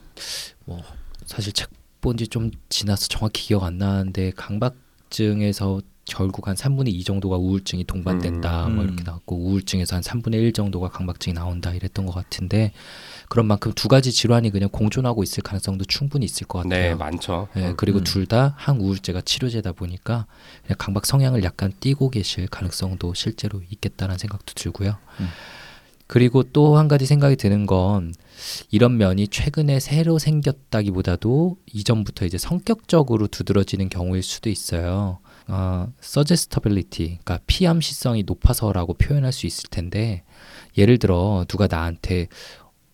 뭐 0.64 0.80
사실 1.26 1.52
책 1.52 1.68
본 2.00 2.16
지 2.16 2.28
좀 2.28 2.50
지나서 2.68 3.08
정확히 3.08 3.48
기억 3.48 3.64
안 3.64 3.78
나는데 3.78 4.30
강박증에서 4.36 5.80
결국 6.06 6.46
한 6.46 6.54
3분의 6.54 6.88
2 6.88 7.04
정도가 7.04 7.36
우울증이 7.36 7.84
동반된다 7.84 8.68
음. 8.68 8.76
뭐 8.76 8.84
이렇게 8.84 9.02
나왔고 9.02 9.36
우울증에서 9.36 9.96
한 9.96 10.02
3분의 10.02 10.34
1 10.34 10.52
정도가 10.52 10.88
강박증이 10.88 11.34
나온다 11.34 11.74
이랬던 11.74 12.06
것 12.06 12.14
같은데 12.14 12.72
그런 13.28 13.46
만큼 13.46 13.72
두 13.74 13.88
가지 13.88 14.12
질환이 14.12 14.50
그냥 14.50 14.68
공존하고 14.70 15.24
있을 15.24 15.42
가능성도 15.42 15.84
충분히 15.84 16.24
있을 16.24 16.46
것 16.46 16.62
같아요. 16.62 16.80
네, 16.80 16.94
많죠. 16.94 17.48
예, 17.56 17.68
음. 17.68 17.74
그리고 17.76 17.98
음. 17.98 18.04
둘다 18.04 18.54
항우울제가 18.56 19.20
치료제다 19.22 19.72
보니까 19.72 20.26
강박 20.78 21.06
성향을 21.06 21.42
약간 21.42 21.72
띠고 21.80 22.10
계실 22.10 22.46
가능성도 22.46 23.12
실제로 23.14 23.60
있겠다는 23.68 24.16
생각도 24.16 24.54
들고요. 24.54 24.96
음. 25.20 25.28
그리고 26.06 26.44
또 26.44 26.78
한 26.78 26.86
가지 26.86 27.04
생각이 27.04 27.34
드는 27.34 27.66
건 27.66 28.14
이런 28.70 28.96
면이 28.96 29.26
최근에 29.26 29.80
새로 29.80 30.20
생겼다기보다도 30.20 31.56
이전부터 31.72 32.26
이제 32.26 32.38
성격적으로 32.38 33.26
두드러지는 33.26 33.88
경우일 33.88 34.22
수도 34.22 34.48
있어요. 34.50 35.18
어, 35.48 35.92
suggestibility, 36.02 37.18
그러니까 37.22 37.38
피암시성이 37.46 38.24
높아서라고 38.24 38.94
표현할 38.94 39.32
수 39.32 39.46
있을 39.46 39.68
텐데 39.70 40.24
예를 40.76 40.98
들어 40.98 41.44
누가 41.48 41.66
나한테 41.68 42.26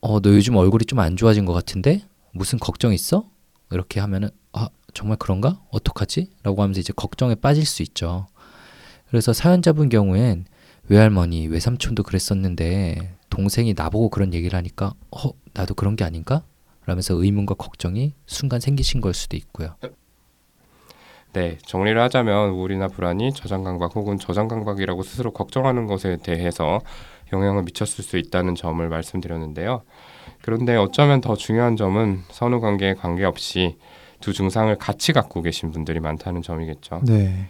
어, 0.00 0.20
너 0.20 0.30
요즘 0.30 0.56
얼굴이 0.56 0.84
좀 0.84 0.98
안 0.98 1.16
좋아진 1.16 1.44
것 1.46 1.52
같은데 1.52 2.02
무슨 2.32 2.58
걱정 2.58 2.92
있어? 2.92 3.28
이렇게 3.70 4.00
하면은 4.00 4.28
아 4.52 4.68
정말 4.94 5.16
그런가? 5.18 5.60
어떡하지? 5.70 6.28
라고 6.42 6.62
하면서 6.62 6.80
이제 6.80 6.92
걱정에 6.94 7.34
빠질 7.34 7.64
수 7.64 7.82
있죠. 7.82 8.26
그래서 9.08 9.32
사연자분 9.32 9.88
경우엔 9.88 10.44
외할머니, 10.88 11.46
외삼촌도 11.46 12.02
그랬었는데 12.02 13.16
동생이 13.30 13.72
나보고 13.74 14.10
그런 14.10 14.34
얘기를 14.34 14.56
하니까 14.58 14.94
어 15.10 15.30
나도 15.54 15.74
그런 15.74 15.96
게 15.96 16.04
아닌가? 16.04 16.42
라면서 16.84 17.14
의문과 17.14 17.54
걱정이 17.54 18.12
순간 18.26 18.60
생기신 18.60 19.00
걸 19.00 19.14
수도 19.14 19.36
있고요. 19.36 19.76
네, 21.32 21.56
정리를 21.64 21.98
하자면 21.98 22.50
우울이나 22.50 22.88
불안이 22.88 23.32
저장 23.32 23.64
강박 23.64 23.96
혹은 23.96 24.18
저장 24.18 24.48
강박이라고 24.48 25.02
스스로 25.02 25.32
걱정하는 25.32 25.86
것에 25.86 26.18
대해서 26.22 26.80
영향을 27.32 27.62
미쳤을 27.62 28.04
수 28.04 28.18
있다는 28.18 28.54
점을 28.54 28.86
말씀드렸는데요. 28.86 29.82
그런데 30.42 30.76
어쩌면 30.76 31.22
더 31.22 31.34
중요한 31.34 31.76
점은 31.76 32.20
선후 32.28 32.60
관계에 32.60 32.94
관계없이 32.94 33.78
두 34.20 34.34
증상을 34.34 34.74
같이 34.76 35.14
갖고 35.14 35.40
계신 35.40 35.72
분들이 35.72 36.00
많다는 36.00 36.42
점이겠죠. 36.42 37.00
네. 37.06 37.48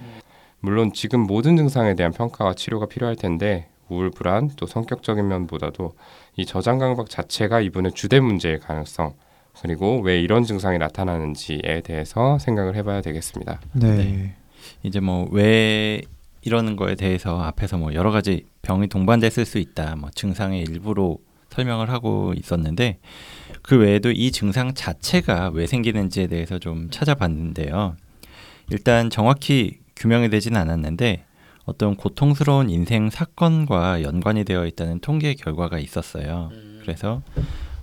물론 0.60 0.92
지금 0.92 1.20
모든 1.20 1.56
증상에 1.56 1.96
대한 1.96 2.12
평가와 2.12 2.54
치료가 2.54 2.86
필요할 2.86 3.16
텐데 3.16 3.68
우울 3.88 4.10
불안 4.10 4.50
또 4.56 4.66
성격적인 4.66 5.26
면보다도 5.26 5.92
이 6.36 6.46
저장 6.46 6.78
강박 6.78 7.10
자체가 7.10 7.60
이분의 7.60 7.92
주된 7.92 8.24
문제일 8.24 8.60
가능성 8.60 9.14
그리고 9.60 10.00
왜 10.00 10.20
이런 10.20 10.44
증상이 10.44 10.78
나타나는지에 10.78 11.82
대해서 11.84 12.38
생각을 12.38 12.74
해봐야 12.76 13.00
되겠습니다. 13.00 13.60
네. 13.74 13.96
네. 13.96 14.34
이제 14.82 15.00
뭐 15.00 15.28
왜 15.30 16.02
이러는 16.42 16.76
거에 16.76 16.96
대해서 16.96 17.40
앞에서 17.40 17.78
뭐 17.78 17.94
여러 17.94 18.10
가지 18.10 18.44
병이 18.62 18.88
동반됐을 18.88 19.44
수 19.44 19.58
있다. 19.58 19.96
뭐 19.96 20.10
증상의 20.14 20.62
일부로 20.62 21.18
설명을 21.50 21.90
하고 21.90 22.34
있었는데 22.36 22.98
그 23.62 23.78
외에도 23.78 24.10
이 24.10 24.32
증상 24.32 24.74
자체가 24.74 25.50
왜 25.54 25.66
생기는지에 25.66 26.26
대해서 26.26 26.58
좀 26.58 26.90
찾아봤는데요. 26.90 27.96
일단 28.70 29.10
정확히 29.10 29.78
규명이 29.94 30.30
되진 30.30 30.56
않았는데 30.56 31.24
어떤 31.64 31.94
고통스러운 31.94 32.70
인생 32.70 33.08
사건과 33.08 34.02
연관이 34.02 34.44
되어 34.44 34.66
있다는 34.66 34.98
통계 34.98 35.34
결과가 35.34 35.78
있었어요. 35.78 36.50
그래서 36.80 37.22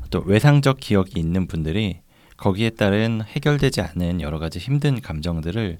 또 0.10 0.22
외상적 0.26 0.80
기억이 0.80 1.20
있는 1.20 1.48
분들이 1.48 2.00
거기에 2.38 2.72
따른 2.72 3.22
해결되지 3.22 3.82
않은 3.82 4.22
여러 4.22 4.40
가지 4.40 4.60
힘든 4.60 5.02
감정들을 5.02 5.78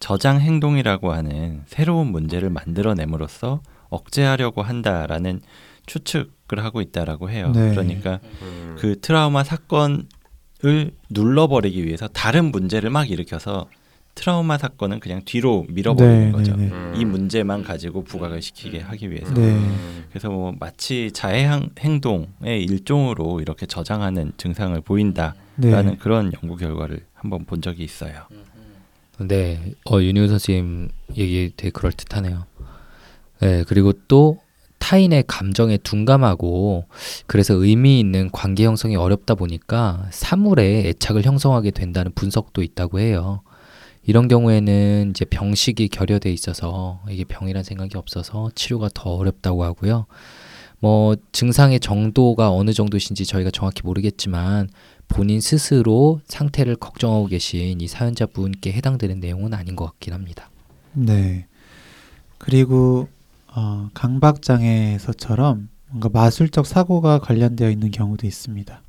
저장 0.00 0.40
행동이라고 0.40 1.12
하는 1.12 1.62
새로운 1.66 2.08
문제를 2.08 2.50
만들어냄으로써 2.50 3.62
억제하려고 3.88 4.62
한다라는 4.62 5.40
추측을 5.86 6.58
하고 6.64 6.80
있다라고 6.80 7.30
해요. 7.30 7.52
네. 7.54 7.70
그러니까 7.70 8.18
음, 8.42 8.76
그 8.78 9.00
트라우마 9.00 9.44
사건을 9.44 10.06
눌러버리기 11.10 11.84
위해서 11.84 12.08
다른 12.08 12.46
문제를 12.46 12.90
막 12.90 13.10
일으켜서 13.10 13.68
트라우마 14.14 14.58
사건은 14.58 15.00
그냥 15.00 15.22
뒤로 15.24 15.64
밀어버리는 15.68 16.26
네, 16.26 16.32
거죠. 16.32 16.54
네, 16.56 16.66
네. 16.66 16.70
음. 16.72 16.94
이 16.96 17.04
문제만 17.04 17.62
가지고 17.64 18.04
부각을 18.04 18.42
시키게 18.42 18.80
하기 18.80 19.10
위해서. 19.10 19.32
네. 19.32 19.40
음, 19.40 20.04
그래서 20.10 20.28
뭐 20.28 20.54
마치 20.60 21.10
자해 21.12 21.44
행- 21.48 21.70
행동의 21.78 22.62
일종으로 22.64 23.40
이렇게 23.40 23.64
저장하는 23.66 24.32
증상을 24.36 24.78
보인다라는 24.82 25.34
네. 25.56 25.96
그런 25.98 26.30
연구 26.42 26.56
결과를 26.56 27.00
한번 27.14 27.44
본 27.46 27.62
적이 27.62 27.84
있어요. 27.84 28.22
네, 29.18 29.72
어, 29.90 30.00
윤희우 30.00 30.28
선생님 30.28 30.88
얘기 31.16 31.52
되게 31.56 31.70
그럴 31.70 31.92
듯하네요. 31.92 32.44
네, 33.40 33.64
그리고 33.66 33.92
또 34.08 34.38
타인의 34.78 35.24
감정에 35.28 35.76
둔감하고 35.78 36.86
그래서 37.26 37.54
의미 37.54 38.00
있는 38.00 38.30
관계 38.32 38.64
형성이 38.64 38.96
어렵다 38.96 39.36
보니까 39.36 40.08
사물에 40.10 40.88
애착을 40.88 41.22
형성하게 41.24 41.70
된다는 41.70 42.10
분석도 42.14 42.62
있다고 42.62 42.98
해요. 42.98 43.42
이런 44.04 44.28
경우에는 44.28 45.10
이제 45.10 45.24
병식이 45.24 45.88
결여돼 45.88 46.32
있어서 46.32 47.00
이게 47.08 47.24
병이란 47.24 47.62
생각이 47.62 47.96
없어서 47.96 48.50
치료가 48.54 48.88
더 48.92 49.10
어렵다고 49.10 49.64
하고요. 49.64 50.06
뭐 50.80 51.14
증상의 51.30 51.78
정도가 51.78 52.50
어느 52.50 52.72
정도신지 52.72 53.24
저희가 53.24 53.52
정확히 53.52 53.82
모르겠지만 53.84 54.68
본인 55.06 55.40
스스로 55.40 56.20
상태를 56.26 56.74
걱정하고 56.76 57.26
계신 57.26 57.80
이 57.80 57.86
사연자분께 57.86 58.72
해당되는 58.72 59.20
내용은 59.20 59.54
아닌 59.54 59.76
것 59.76 59.84
같긴 59.84 60.12
합니다. 60.14 60.50
네. 60.92 61.46
그리고 62.38 63.08
어, 63.54 63.90
강박 63.94 64.42
장애에서처럼 64.42 65.68
뭔가 65.88 66.08
마술적 66.08 66.66
사고가 66.66 67.20
관련되어 67.20 67.70
있는 67.70 67.90
경우도 67.92 68.26
있습니다. 68.26 68.82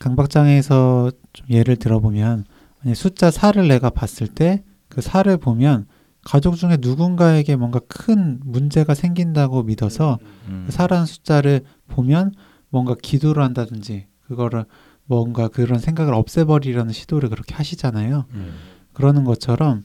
강박 0.00 0.30
장애에서 0.30 1.12
좀 1.32 1.46
예를 1.50 1.76
들어보면 1.76 2.46
숫자 2.94 3.30
4를 3.30 3.68
내가 3.68 3.88
봤을 3.90 4.26
때 4.28 4.62
그 4.94 5.00
4를 5.00 5.40
보면 5.40 5.86
가족 6.22 6.56
중에 6.56 6.78
누군가에게 6.80 7.56
뭔가 7.56 7.80
큰 7.86 8.40
문제가 8.44 8.94
생긴다고 8.94 9.64
믿어서 9.64 10.18
음. 10.48 10.64
그 10.66 10.72
4라는 10.72 11.06
숫자를 11.06 11.62
보면 11.88 12.32
뭔가 12.70 12.94
기도를 13.00 13.42
한다든지 13.42 14.06
그거를 14.26 14.64
뭔가 15.04 15.48
그런 15.48 15.78
생각을 15.78 16.14
없애버리려는 16.14 16.92
시도를 16.92 17.28
그렇게 17.28 17.54
하시잖아요. 17.54 18.24
음. 18.30 18.54
그러는 18.94 19.24
것처럼 19.24 19.84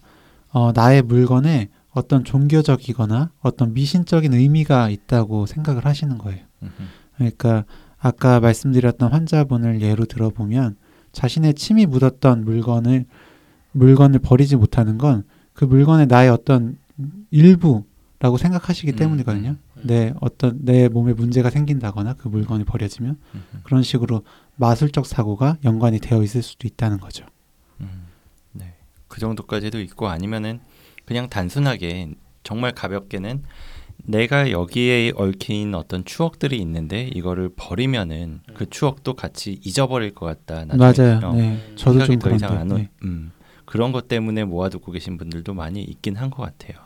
어, 0.51 0.71
나의 0.71 1.01
물건에 1.01 1.69
어떤 1.91 2.23
종교적이거나 2.23 3.31
어떤 3.41 3.73
미신적인 3.73 4.33
의미가 4.33 4.89
있다고 4.89 5.45
생각을 5.47 5.85
하시는 5.85 6.17
거예요. 6.17 6.45
그러니까 7.15 7.65
아까 7.97 8.39
말씀드렸던 8.39 9.11
환자분을 9.11 9.81
예로 9.81 10.05
들어보면 10.05 10.77
자신의 11.11 11.55
침이 11.55 11.85
묻었던 11.85 12.45
물건을 12.45 13.05
물건을 13.71 14.19
버리지 14.19 14.55
못하는 14.55 14.97
건 14.97 15.23
그 15.59 15.65
물건에 15.65 16.05
나의 16.05 16.29
어떤 16.29 16.77
일부라고 17.31 18.37
생각하시기 18.37 18.93
음, 18.93 18.95
때문이거든요. 18.95 19.57
내 19.83 20.13
어떤 20.21 20.57
내 20.63 20.87
몸에 20.87 21.11
문제가 21.11 21.49
생긴다거나 21.49 22.13
그 22.13 22.29
물건이 22.29 22.63
버려지면 22.63 23.17
음흠. 23.35 23.63
그런 23.63 23.83
식으로 23.83 24.23
마술적 24.55 25.05
사고가 25.05 25.57
연관이 25.65 25.99
되어 25.99 26.23
있을 26.23 26.43
수도 26.43 26.65
있다는 26.65 27.01
거죠. 27.01 27.25
음, 27.81 28.05
네. 28.53 28.73
그 29.09 29.19
정도까지도 29.19 29.81
있고 29.81 30.07
아니면은 30.07 30.61
그냥 31.03 31.27
단순하게 31.27 32.13
정말 32.43 32.71
가볍게는 32.71 33.43
내가 34.05 34.49
여기에 34.51 35.13
얽힌 35.15 35.75
어떤 35.75 36.03
추억들이 36.05 36.57
있는데 36.59 37.09
이거를 37.13 37.49
버리면은 37.55 38.41
그 38.55 38.69
추억도 38.69 39.13
같이 39.15 39.59
잊어버릴 39.63 40.15
것 40.15 40.25
같다. 40.25 40.65
나중에. 40.65 41.07
맞아요. 41.15 41.27
어, 41.27 41.33
네, 41.35 41.59
저도 41.75 42.05
좀 42.05 42.19
더 42.19 42.31
이상 42.35 42.57
안. 42.57 42.71
오, 42.71 42.77
네. 42.77 42.89
음, 43.03 43.31
그런 43.65 43.91
것 43.91 44.07
때문에 44.07 44.43
모아두고 44.45 44.91
계신 44.91 45.17
분들도 45.17 45.53
많이 45.53 45.81
있긴 45.83 46.15
한 46.15 46.31
것 46.31 46.41
같아요. 46.43 46.77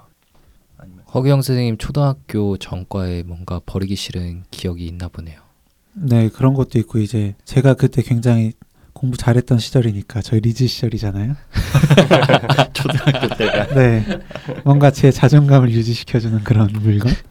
아니면 0.77 1.05
허규영 1.13 1.41
선생님 1.41 1.77
초등학교 1.77 2.57
전과에 2.57 3.23
뭔가 3.23 3.61
버리기 3.65 3.95
싫은 3.95 4.43
기억이 4.51 4.85
있나 4.85 5.07
보네요. 5.07 5.39
네, 5.93 6.27
그런 6.29 6.53
것도 6.55 6.77
있고 6.79 6.99
이제 6.99 7.35
제가 7.45 7.75
그때 7.75 8.01
굉장히 8.01 8.51
공부 8.93 9.17
잘했던 9.17 9.59
시절이니까 9.59 10.21
저희 10.21 10.39
리즈 10.39 10.65
시절이잖아요. 10.67 11.35
초등학교 12.73 13.35
때가 13.35 13.67
네, 13.75 14.05
뭔가 14.63 14.91
제 14.91 15.11
자존감을 15.11 15.71
유지시켜주는 15.71 16.43
그런 16.43 16.69
물건. 16.71 17.11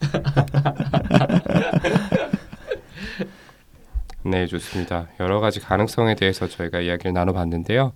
네, 4.25 4.45
좋습니다. 4.47 5.07
여러 5.19 5.39
가지 5.39 5.59
가능성에 5.59 6.15
대해서 6.15 6.47
저희가 6.47 6.79
이야기를 6.79 7.11
나눠봤는데요. 7.13 7.91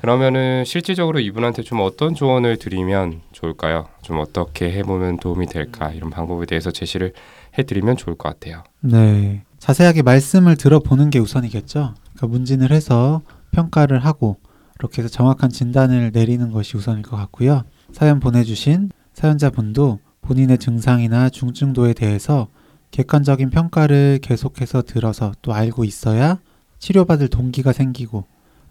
그러면은 0.00 0.64
실질적으로 0.64 1.20
이분한테 1.20 1.62
좀 1.62 1.80
어떤 1.80 2.14
조언을 2.14 2.56
드리면 2.56 3.20
좋을까요? 3.32 3.88
좀 4.02 4.18
어떻게 4.18 4.70
해보면 4.72 5.18
도움이 5.18 5.46
될까 5.46 5.90
이런 5.90 6.10
방법에 6.10 6.46
대해서 6.46 6.70
제시를 6.70 7.12
해드리면 7.58 7.96
좋을 7.96 8.16
것 8.16 8.28
같아요. 8.30 8.62
네. 8.80 9.42
자세하게 9.58 10.02
말씀을 10.02 10.56
들어보는 10.56 11.10
게 11.10 11.18
우선이겠죠. 11.18 11.94
그러니까 12.20 12.26
문진을 12.26 12.70
해서 12.70 13.22
평가를 13.50 14.04
하고 14.04 14.36
이렇게 14.78 15.02
해서 15.02 15.10
정확한 15.10 15.50
진단을 15.50 16.10
내리는 16.12 16.52
것이 16.52 16.76
우선일 16.76 17.02
것 17.02 17.16
같고요. 17.16 17.64
사연 17.92 18.20
보내주신 18.20 18.90
사연자분도 19.14 19.98
본인의 20.20 20.58
증상이나 20.58 21.30
중증도에 21.30 21.94
대해서 21.94 22.48
객관적인 22.90 23.50
평가를 23.50 24.18
계속해서 24.22 24.82
들어서 24.82 25.32
또 25.42 25.54
알고 25.54 25.84
있어야 25.84 26.38
치료받을 26.78 27.28
동기가 27.28 27.72
생기고 27.72 28.26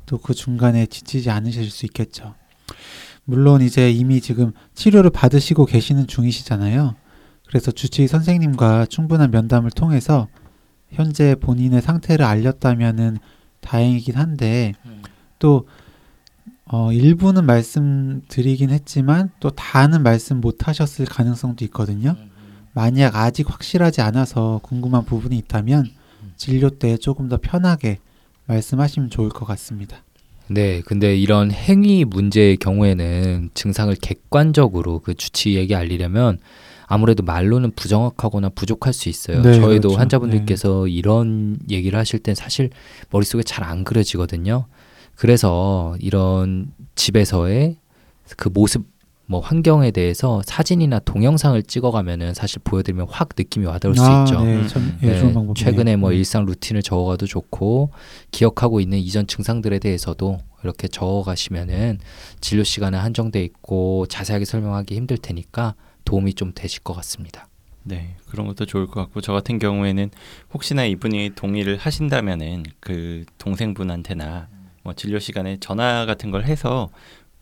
또 0.05 0.17
그 0.17 0.33
중간에 0.33 0.85
지치지 0.85 1.29
않으실 1.29 1.69
수 1.69 1.85
있겠죠. 1.85 2.33
물론 3.25 3.61
이제 3.61 3.91
이미 3.91 4.21
지금 4.21 4.53
치료를 4.73 5.11
받으시고 5.11 5.65
계시는 5.65 6.07
중이시잖아요. 6.07 6.95
그래서 7.47 7.71
주치의 7.71 8.07
선생님과 8.07 8.87
충분한 8.87 9.29
면담을 9.29 9.69
통해서 9.69 10.27
현재 10.91 11.35
본인의 11.35 11.81
상태를 11.81 12.25
알렸다면은 12.25 13.17
다행이긴 13.61 14.15
한데 14.15 14.73
또 15.39 15.67
어, 16.65 16.93
일부는 16.93 17.45
말씀드리긴 17.45 18.69
했지만 18.69 19.31
또 19.39 19.49
다는 19.49 20.03
말씀 20.03 20.39
못 20.39 20.67
하셨을 20.67 21.05
가능성도 21.05 21.65
있거든요. 21.65 22.15
만약 22.73 23.15
아직 23.15 23.49
확실하지 23.51 24.01
않아서 24.01 24.59
궁금한 24.63 25.03
부분이 25.03 25.35
있다면 25.37 25.89
진료 26.37 26.69
때 26.69 26.97
조금 26.97 27.27
더 27.27 27.37
편하게 27.37 27.97
말씀하시면 28.45 29.09
좋을 29.09 29.29
것 29.29 29.45
같습니다. 29.45 30.03
네, 30.47 30.81
근데 30.81 31.15
이런 31.15 31.51
행위 31.51 32.05
문제의 32.05 32.57
경우에는 32.57 33.51
증상을 33.53 33.93
객관적으로 34.01 34.99
그 34.99 35.13
주치의에게 35.13 35.75
알리려면 35.75 36.39
아무래도 36.91 37.21
말로는 37.23 37.71
부정확하거나 37.75 38.49
부족할 38.49 38.93
수 38.93 39.09
있어요. 39.09 39.43
네, 39.43 39.53
저희도 39.53 39.89
그렇죠. 39.89 39.99
환자분들께서 39.99 40.87
이런 40.87 41.59
얘기를 41.69 41.97
하실 41.99 42.17
땐 42.19 42.33
사실 42.33 42.71
머릿속에 43.11 43.43
잘 43.43 43.63
안 43.63 43.83
그려지거든요. 43.83 44.65
그래서 45.15 45.95
이런 45.99 46.71
집에서의 46.95 47.75
그 48.37 48.49
모습 48.49 48.85
뭐 49.27 49.39
환경에 49.41 49.91
대해서 49.91 50.41
사진이나 50.43 50.97
동영상을 50.97 51.61
찍어가면은 51.61 52.33
사실 52.33 52.59
보여드리면 52.63 53.05
확 53.11 53.29
느낌이 53.37 53.67
와닿을 53.67 53.95
수 53.95 54.01
있죠. 54.01 54.43
네, 54.43 54.55
음, 54.55 54.67
참, 54.67 54.97
좋은 54.99 55.33
방법이네요. 55.33 55.53
최근에 55.53 55.97
뭐 55.97 56.09
네. 56.09 56.17
일상 56.17 56.45
루틴을 56.45 56.81
적어가도 56.81 57.27
좋고 57.27 57.91
기억하고 58.31 58.79
있는 58.79 58.97
이전 58.97 59.27
증상들에 59.27 59.77
대해서도 59.77 60.39
이렇게 60.63 60.87
적어가시면은 60.87 61.99
진료 62.41 62.63
시간은 62.63 62.97
한정돼 62.97 63.43
있고 63.43 64.07
자세하게 64.09 64.45
설명하기 64.45 64.95
힘들 64.95 65.19
테니까 65.19 65.75
도움이 66.09 66.33
좀 66.33 66.53
되실 66.55 66.81
것 66.81 66.95
같습니다. 66.95 67.47
네, 67.83 68.15
그런 68.27 68.47
것도 68.47 68.65
좋을 68.65 68.87
것 68.87 68.95
같고 68.95 69.21
저 69.21 69.31
같은 69.31 69.59
경우에는 69.59 70.09
혹시나 70.51 70.83
이분이 70.83 71.31
동의를 71.35 71.77
하신다면은 71.77 72.63
그 72.79 73.25
동생분한테나 73.37 74.47
뭐 74.83 74.93
진료 74.93 75.19
시간에 75.19 75.57
전화 75.59 76.07
같은 76.07 76.31
걸 76.31 76.45
해서 76.45 76.89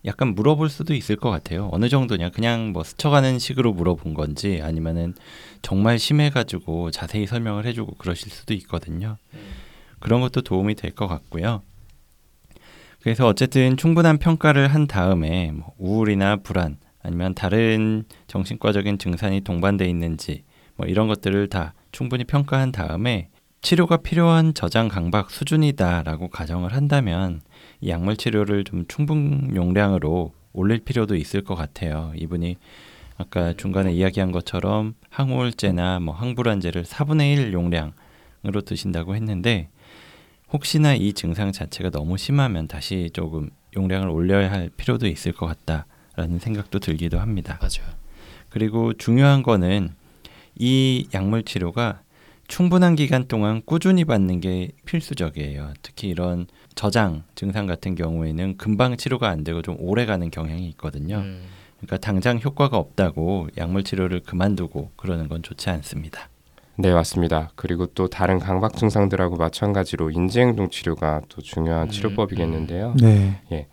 약간 0.04 0.36
물어볼 0.36 0.68
수도 0.70 0.94
있을 0.94 1.16
것 1.16 1.30
같아요. 1.30 1.70
어느 1.72 1.88
정도냐? 1.88 2.30
그냥 2.30 2.74
뭐 2.74 2.84
스쳐가는 2.84 3.40
식으로 3.40 3.72
물어본 3.72 4.14
건지 4.14 4.60
아니면은 4.62 5.14
정말 5.62 5.98
심해가지고 5.98 6.92
자세히 6.92 7.26
설명을 7.26 7.66
해주고 7.66 7.96
그러실 7.96 8.30
수도 8.30 8.54
있거든요. 8.54 9.16
그런 10.00 10.20
것도 10.20 10.42
도움이 10.42 10.76
될 10.76 10.92
것 10.92 11.08
같고요. 11.08 11.62
그래서 13.02 13.28
어쨌든 13.28 13.78
충분한 13.78 14.18
평가를 14.18 14.68
한 14.68 14.88
다음에 14.88 15.52
뭐 15.52 15.74
우울이나 15.78 16.36
불안 16.38 16.78
아니면 17.08 17.34
다른 17.34 18.04
정신과적인 18.28 18.98
증상이 18.98 19.40
동반돼 19.40 19.88
있는지 19.90 20.44
뭐 20.76 20.86
이런 20.88 21.08
것들을 21.08 21.48
다 21.48 21.74
충분히 21.94 22.26
평가한 22.26 22.74
다음에 22.74 23.30
치료가 23.62 23.96
필요한 23.98 24.54
저장 24.54 24.90
강박 24.90 25.32
수준이다라고 25.32 26.28
가정을 26.28 26.74
한다면 26.74 27.42
이 27.80 27.90
약물 27.90 28.18
치료를 28.18 28.66
좀 28.66 28.86
충분 28.90 29.56
용량으로 29.56 30.34
올릴 30.52 30.80
필요도 30.80 31.16
있을 31.16 31.46
것 31.46 31.56
같아요. 31.56 32.12
이분이 32.18 32.58
아까 33.18 33.54
중간에 33.54 33.94
이야기한 33.94 34.34
것처럼 34.34 34.94
항우울제나 35.10 36.02
뭐 36.02 36.14
항불안제를 36.14 36.84
4분의 36.84 37.38
1 37.38 37.54
용량으로 37.54 38.62
드신다고 38.66 39.16
했는데 39.16 39.70
혹시나 40.52 40.94
이 40.94 41.14
증상 41.14 41.54
자체가 41.54 41.90
너무 41.90 42.18
심하면 42.18 42.68
다시 42.68 43.10
조금 43.14 43.50
용량을 43.78 44.10
올려야 44.10 44.52
할 44.52 44.70
필요도 44.76 45.08
있을 45.08 45.32
것 45.32 45.46
같다 45.46 45.86
라는 46.18 46.40
생각도 46.40 46.80
들기도 46.80 47.20
합니다. 47.20 47.60
맞아요. 47.62 47.96
그리고 48.50 48.92
중요한 48.94 49.44
거는 49.44 49.94
이 50.56 51.08
약물 51.14 51.44
치료가 51.44 52.02
충분한 52.48 52.96
기간 52.96 53.28
동안 53.28 53.62
꾸준히 53.64 54.04
받는 54.04 54.40
게 54.42 54.72
필수적이에요. 54.86 55.74
특히 55.84 56.08
이런 56.08 56.48
저장 56.76 57.24
증상 57.36 57.68
같은 57.68 57.94
경우에는 57.94 58.58
금방 58.58 58.98
치료가 58.98 59.30
안 59.30 59.44
되고 59.44 59.62
좀 59.62 59.76
오래 59.80 60.06
가는 60.06 60.32
경향이 60.32 60.68
있거든요. 60.70 61.18
음. 61.18 61.44
그러니까 61.78 61.98
당장 61.98 62.40
효과가 62.44 62.78
없다고 62.78 63.50
약물 63.58 63.84
치료를 63.84 64.22
그만두고 64.22 64.92
그러는 64.96 65.28
건 65.28 65.44
좋지 65.44 65.70
않습니다. 65.70 66.30
네, 66.78 66.92
맞습니다. 66.94 67.52
그리고 67.56 67.86
또 67.88 68.08
다른 68.08 68.40
강박 68.40 68.76
증상들하고 68.76 69.36
마찬가지로 69.36 70.10
인지행동 70.10 70.70
치료가 70.72 71.22
또 71.30 71.42
중요한 71.42 71.88
음, 71.88 71.92
치료법이겠는데요. 71.92 72.96
네. 73.00 73.68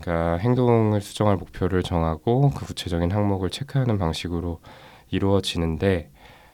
그러니까 0.00 0.38
행동을 0.38 1.00
수정할 1.00 1.36
목표를 1.36 1.82
정하고 1.82 2.50
그 2.50 2.66
구체적인 2.66 3.10
항목을 3.10 3.50
체크하는 3.50 3.98
방식으로 3.98 4.60
이루어지는데 5.10 6.10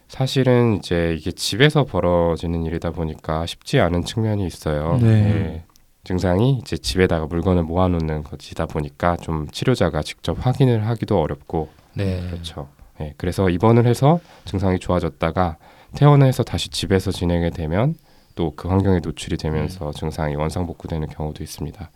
사실은 0.08 0.76
이제 0.76 1.14
이게 1.18 1.32
집에서 1.32 1.84
벌어지는 1.84 2.62
일이다 2.64 2.90
보니까 2.90 3.46
쉽지 3.46 3.80
않은 3.80 4.04
측면이 4.04 4.46
있어요. 4.46 4.98
네. 5.00 5.08
예. 5.08 5.64
증상이 6.04 6.58
이제 6.58 6.76
집에다가 6.76 7.26
물건을 7.26 7.64
모아놓는 7.64 8.22
것이다 8.22 8.66
보니까 8.66 9.16
좀 9.16 9.48
치료자가 9.50 10.02
직접 10.02 10.36
확인을 10.44 10.86
하기도 10.86 11.20
어렵고 11.20 11.68
네. 11.94 12.20
그렇죠. 12.30 12.68
예, 13.00 13.12
그래서 13.16 13.50
입원을 13.50 13.86
해서 13.86 14.20
증상이 14.44 14.78
좋아졌다가 14.78 15.56
퇴원을 15.96 16.26
해서 16.28 16.44
다시 16.44 16.68
집에서 16.68 17.10
지내게 17.10 17.50
되면 17.50 17.94
또 18.36 18.52
그 18.54 18.68
환경에 18.68 19.00
노출이 19.00 19.36
되면서 19.38 19.92
증상이 19.92 20.36
원상복구되는 20.36 21.08
경우도 21.08 21.42
있습니다. 21.42 21.90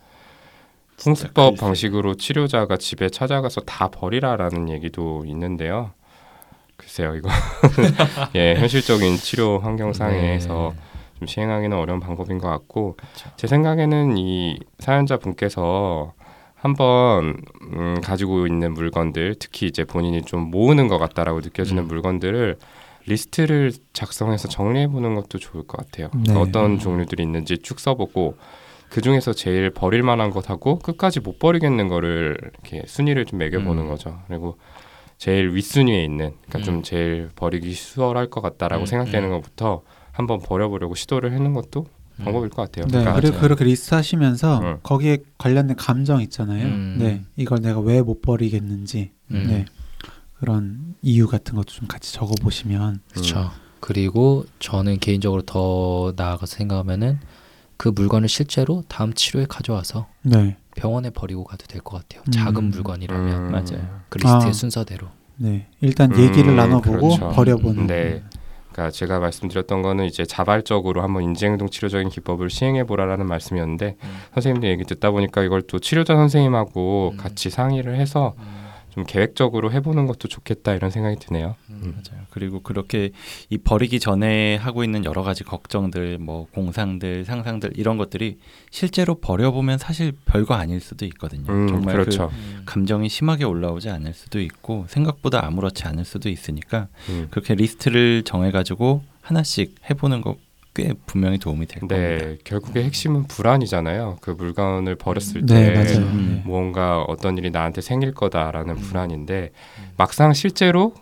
글쎄. 1.04 1.28
방식으로 1.58 2.14
치료자가 2.14 2.76
집에 2.76 3.08
찾아가서 3.08 3.62
다 3.62 3.88
버리라라는 3.88 4.68
얘기도 4.68 5.24
있는데요. 5.26 5.92
글쎄요, 6.76 7.14
이거 7.14 7.28
예 8.34 8.54
현실적인 8.54 9.16
치료 9.16 9.58
환경상에서 9.58 10.72
네. 10.74 10.80
좀 11.18 11.26
시행하기는 11.26 11.76
어려운 11.76 12.00
방법인 12.00 12.38
것 12.38 12.48
같고 12.48 12.96
그렇죠. 12.96 13.30
제 13.36 13.46
생각에는 13.46 14.16
이 14.16 14.58
사연자 14.78 15.18
분께서 15.18 16.14
한번 16.54 17.36
음, 17.72 18.00
가지고 18.02 18.46
있는 18.46 18.72
물건들 18.74 19.36
특히 19.38 19.66
이제 19.66 19.84
본인이 19.84 20.22
좀 20.22 20.50
모으는 20.50 20.88
것 20.88 20.98
같다라고 20.98 21.40
느껴지는 21.40 21.84
음. 21.84 21.88
물건들을 21.88 22.58
리스트를 23.06 23.72
작성해서 23.92 24.48
정리해 24.48 24.88
보는 24.88 25.14
것도 25.14 25.38
좋을 25.38 25.66
것 25.66 25.78
같아요. 25.78 26.10
네. 26.14 26.22
그러니까 26.32 26.40
어떤 26.40 26.78
종류들이 26.78 27.22
있는지 27.22 27.58
쭉 27.58 27.80
써보고 27.80 28.36
그 28.90 29.00
중에서 29.00 29.32
제일 29.32 29.70
버릴 29.70 30.02
만한 30.02 30.30
것하고 30.30 30.78
끝까지 30.80 31.20
못 31.20 31.38
버리겠는 31.38 31.88
거를 31.88 32.36
이렇게 32.42 32.82
순위를 32.86 33.24
좀 33.24 33.38
매겨보는 33.38 33.84
음. 33.84 33.88
거죠. 33.88 34.20
그리고 34.26 34.58
제일 35.16 35.54
윗순위에 35.54 36.02
있는 36.04 36.32
그러니까 36.48 36.58
음. 36.58 36.62
좀 36.64 36.82
제일 36.82 37.30
버리기 37.36 37.72
수월할 37.72 38.28
것 38.30 38.40
같다라고 38.40 38.84
음, 38.84 38.86
생각되는 38.86 39.28
음. 39.28 39.30
것부터 39.30 39.82
한번 40.12 40.40
버려보려고 40.40 40.94
시도를 40.94 41.32
해는 41.32 41.52
것도 41.54 41.86
음. 42.18 42.24
방법일 42.24 42.50
것 42.50 42.62
같아요. 42.62 42.86
네, 42.86 42.90
그러니까 42.98 43.14
그리고 43.14 43.38
그렇게 43.38 43.64
리스트 43.64 43.94
하시면서 43.94 44.60
응. 44.62 44.78
거기에 44.82 45.18
관련된 45.38 45.76
감정 45.76 46.20
있잖아요. 46.22 46.66
음. 46.66 46.96
네, 46.98 47.22
이걸 47.36 47.60
내가 47.60 47.80
왜 47.80 48.02
못 48.02 48.22
버리겠는지, 48.22 49.12
음. 49.30 49.44
네, 49.46 49.64
그런 50.38 50.96
이유 51.00 51.28
같은 51.28 51.54
것도 51.54 51.66
좀 51.66 51.86
같이 51.86 52.12
적어 52.12 52.32
보시면, 52.42 53.00
그렇죠. 53.12 53.50
그리고 53.78 54.44
저는 54.58 54.98
개인적으로 54.98 55.42
더 55.42 56.12
나아가서 56.16 56.56
생각하면은 56.56 57.20
그 57.80 57.88
물건을 57.88 58.28
실제로 58.28 58.82
다음 58.88 59.14
치료에 59.14 59.46
가져와서 59.48 60.06
네, 60.22 60.58
병원에 60.76 61.08
버리고 61.08 61.44
가도 61.44 61.64
될 61.66 61.80
것 61.80 61.96
같아요. 61.96 62.22
음. 62.28 62.30
작은 62.30 62.64
물건이라면 62.64 63.46
음. 63.46 63.50
맞아요. 63.52 64.02
그 64.10 64.18
리스트의 64.18 64.50
아. 64.50 64.52
순서대로. 64.52 65.06
네, 65.38 65.66
일단 65.80 66.12
음, 66.12 66.20
얘기를 66.20 66.54
나눠보고 66.54 67.16
그렇죠. 67.16 67.30
버려보는. 67.30 67.86
네. 67.86 68.22
그러니까 68.70 68.90
제가 68.90 69.18
말씀드렸던 69.20 69.80
거는 69.80 70.04
이제 70.04 70.26
자발적으로 70.26 71.02
한번 71.02 71.22
인지행동 71.22 71.70
치료적인 71.70 72.10
기법을 72.10 72.50
시행해 72.50 72.84
보라라는 72.84 73.24
말씀이었는데 73.26 73.96
음. 73.98 74.08
선생님들 74.34 74.68
얘기 74.68 74.84
듣다 74.84 75.10
보니까 75.10 75.42
이걸 75.42 75.62
또 75.62 75.78
치료자 75.78 76.16
선생님하고 76.16 77.12
음. 77.14 77.16
같이 77.16 77.48
상의를 77.48 77.96
해서 77.96 78.34
좀 78.90 79.04
계획적으로 79.06 79.72
해보는 79.72 80.06
것도 80.06 80.28
좋겠다 80.28 80.74
이런 80.74 80.90
생각이 80.90 81.16
드네요. 81.20 81.56
음. 81.70 81.94
맞아요. 81.94 82.24
그리고 82.30 82.60
그렇게 82.60 83.10
이 83.48 83.58
버리기 83.58 84.00
전에 84.00 84.56
하고 84.56 84.84
있는 84.84 85.04
여러 85.04 85.22
가지 85.22 85.44
걱정들, 85.44 86.18
뭐 86.18 86.46
공상들, 86.52 87.24
상상들 87.24 87.72
이런 87.76 87.98
것들이 87.98 88.38
실제로 88.70 89.14
버려보면 89.16 89.78
사실 89.78 90.12
별거 90.24 90.54
아닐 90.54 90.80
수도 90.80 91.04
있거든요. 91.06 91.52
음, 91.52 91.68
정말 91.68 91.96
그렇죠. 91.96 92.30
그 92.58 92.64
감정이 92.64 93.08
심하게 93.08 93.44
올라오지 93.44 93.90
않을 93.90 94.12
수도 94.12 94.40
있고 94.40 94.86
생각보다 94.88 95.44
아무렇지 95.46 95.84
않을 95.84 96.04
수도 96.04 96.28
있으니까 96.28 96.88
음. 97.08 97.28
그렇게 97.30 97.54
리스트를 97.54 98.22
정해가지고 98.24 99.02
하나씩 99.22 99.76
해보는 99.88 100.22
거 100.22 100.36
꽤 100.74 100.92
분명히 101.06 101.38
도움이 101.38 101.66
될 101.66 101.80
겁니다. 101.80 101.96
네, 101.96 102.38
결국에 102.44 102.84
핵심은 102.84 103.24
불안이잖아요. 103.26 104.18
그 104.20 104.30
물건을 104.30 104.94
버렸을 104.94 105.44
네, 105.44 105.72
때 105.72 105.74
맞아요. 105.74 106.06
음. 106.06 106.34
네. 106.36 106.48
무언가 106.48 107.02
어떤 107.02 107.36
일이 107.38 107.50
나한테 107.50 107.80
생길 107.80 108.14
거다라는 108.14 108.76
음. 108.76 108.80
불안인데 108.80 109.50
막상 109.96 110.32
실제로 110.32 110.94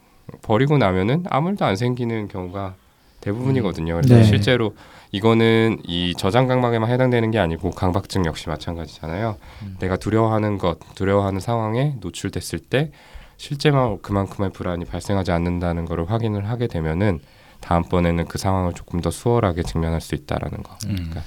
버리고 0.42 0.78
나면은 0.78 1.24
아무 1.28 1.50
일도 1.50 1.64
안 1.64 1.76
생기는 1.76 2.28
경우가 2.28 2.76
대부분이거든요. 3.20 3.94
그래서 3.96 4.14
네. 4.14 4.24
실제로 4.24 4.74
이거는 5.12 5.78
이 5.84 6.14
저장 6.16 6.46
강박에만 6.46 6.90
해당되는 6.90 7.30
게 7.30 7.38
아니고 7.38 7.70
강박증 7.70 8.24
역시 8.26 8.48
마찬가지잖아요. 8.48 9.36
음. 9.62 9.76
내가 9.80 9.96
두려워하는 9.96 10.58
것, 10.58 10.78
두려워하는 10.94 11.40
상황에 11.40 11.96
노출됐을 12.00 12.58
때 12.58 12.90
실제만 13.36 14.00
그만큼의 14.02 14.50
불안이 14.50 14.84
발생하지 14.84 15.30
않는다는 15.30 15.84
것을 15.84 16.10
확인을 16.10 16.48
하게 16.48 16.66
되면은 16.66 17.20
다음번에는 17.60 18.26
그 18.26 18.38
상황을 18.38 18.72
조금 18.74 19.00
더 19.00 19.10
수월하게 19.10 19.62
직면할 19.62 20.00
수 20.00 20.14
있다라는 20.14 20.62
거. 20.62 20.76
음. 20.86 20.94
그러니까 20.96 21.22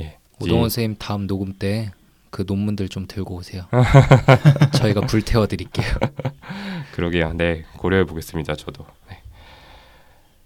예. 0.00 0.16
오동원 0.40 0.66
이- 0.66 0.70
선생님 0.70 0.96
다음 0.98 1.26
녹음 1.26 1.52
때 1.54 1.90
그 2.30 2.44
논문들 2.46 2.90
좀 2.90 3.06
들고 3.08 3.36
오세요. 3.36 3.62
저희가 4.76 5.00
불태워 5.00 5.46
드릴게요. 5.46 5.86
그러게요. 6.92 7.32
네, 7.32 7.64
고려해 7.78 8.04
보겠습니다. 8.04 8.54
저도. 8.54 8.84
네. 9.08 9.22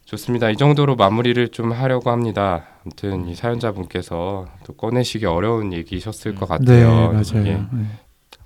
좋습니다. 0.04 0.48
이 0.50 0.56
정도로 0.56 0.94
마무리를 0.94 1.48
좀 1.48 1.72
하려고 1.72 2.10
합니다. 2.10 2.66
아무튼 2.84 3.26
이 3.28 3.34
사연자분께서 3.34 4.46
또 4.64 4.72
꺼내시기 4.74 5.26
어려운 5.26 5.72
얘기셨을 5.72 6.36
것 6.36 6.48
네, 6.60 6.82
같아요. 6.84 7.12
맞아요. 7.12 7.46
예. 7.48 7.54
네. 7.54 7.86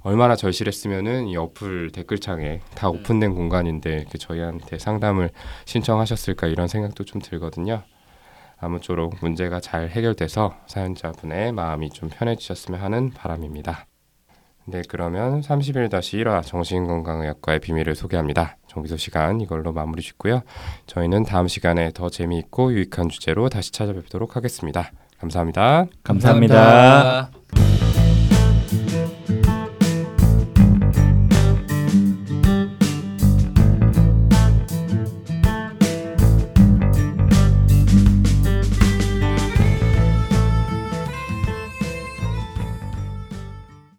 얼마나 0.07 0.37
절실했으면은 0.37 1.27
이 1.27 1.37
어플 1.37 1.91
댓글창에 1.91 2.61
다 2.77 2.89
오픈된 2.89 3.35
공간인데 3.35 3.93
이렇게 3.93 4.19
저희한테 4.19 4.79
상담을 4.79 5.31
신청하셨을까 5.65 6.47
이런 6.47 6.69
생각도 6.69 7.03
좀 7.03 7.21
들거든요. 7.21 7.83
아무쪼록 8.57 9.17
문제가 9.21 9.59
잘 9.59 9.89
해결돼서 9.89 10.55
사연자분의 10.69 11.51
마음이 11.51 11.91
좀 11.91 12.09
편해지셨으면 12.09 12.81
하는 12.81 13.11
바람입니다. 13.11 13.87
네, 14.67 14.83
그러면 14.89 15.41
31-1화 15.41 16.41
정신건강의학과의 16.45 17.59
비밀을 17.59 17.97
소개합니다. 17.97 18.59
정비소 18.69 18.97
시간 18.97 19.41
이걸로 19.41 19.73
마무리 19.73 20.03
짓고요. 20.03 20.43
저희는 20.87 21.25
다음 21.25 21.49
시간에 21.49 21.91
더 21.93 22.11
재미있고 22.11 22.73
유익한 22.73 23.09
주제로 23.09 23.49
다시 23.49 23.73
찾아뵙도록 23.73 24.37
하겠습니다. 24.37 24.93
감사합니다. 25.19 25.87
감사합니다. 26.05 26.55
감사합니다. 26.55 27.86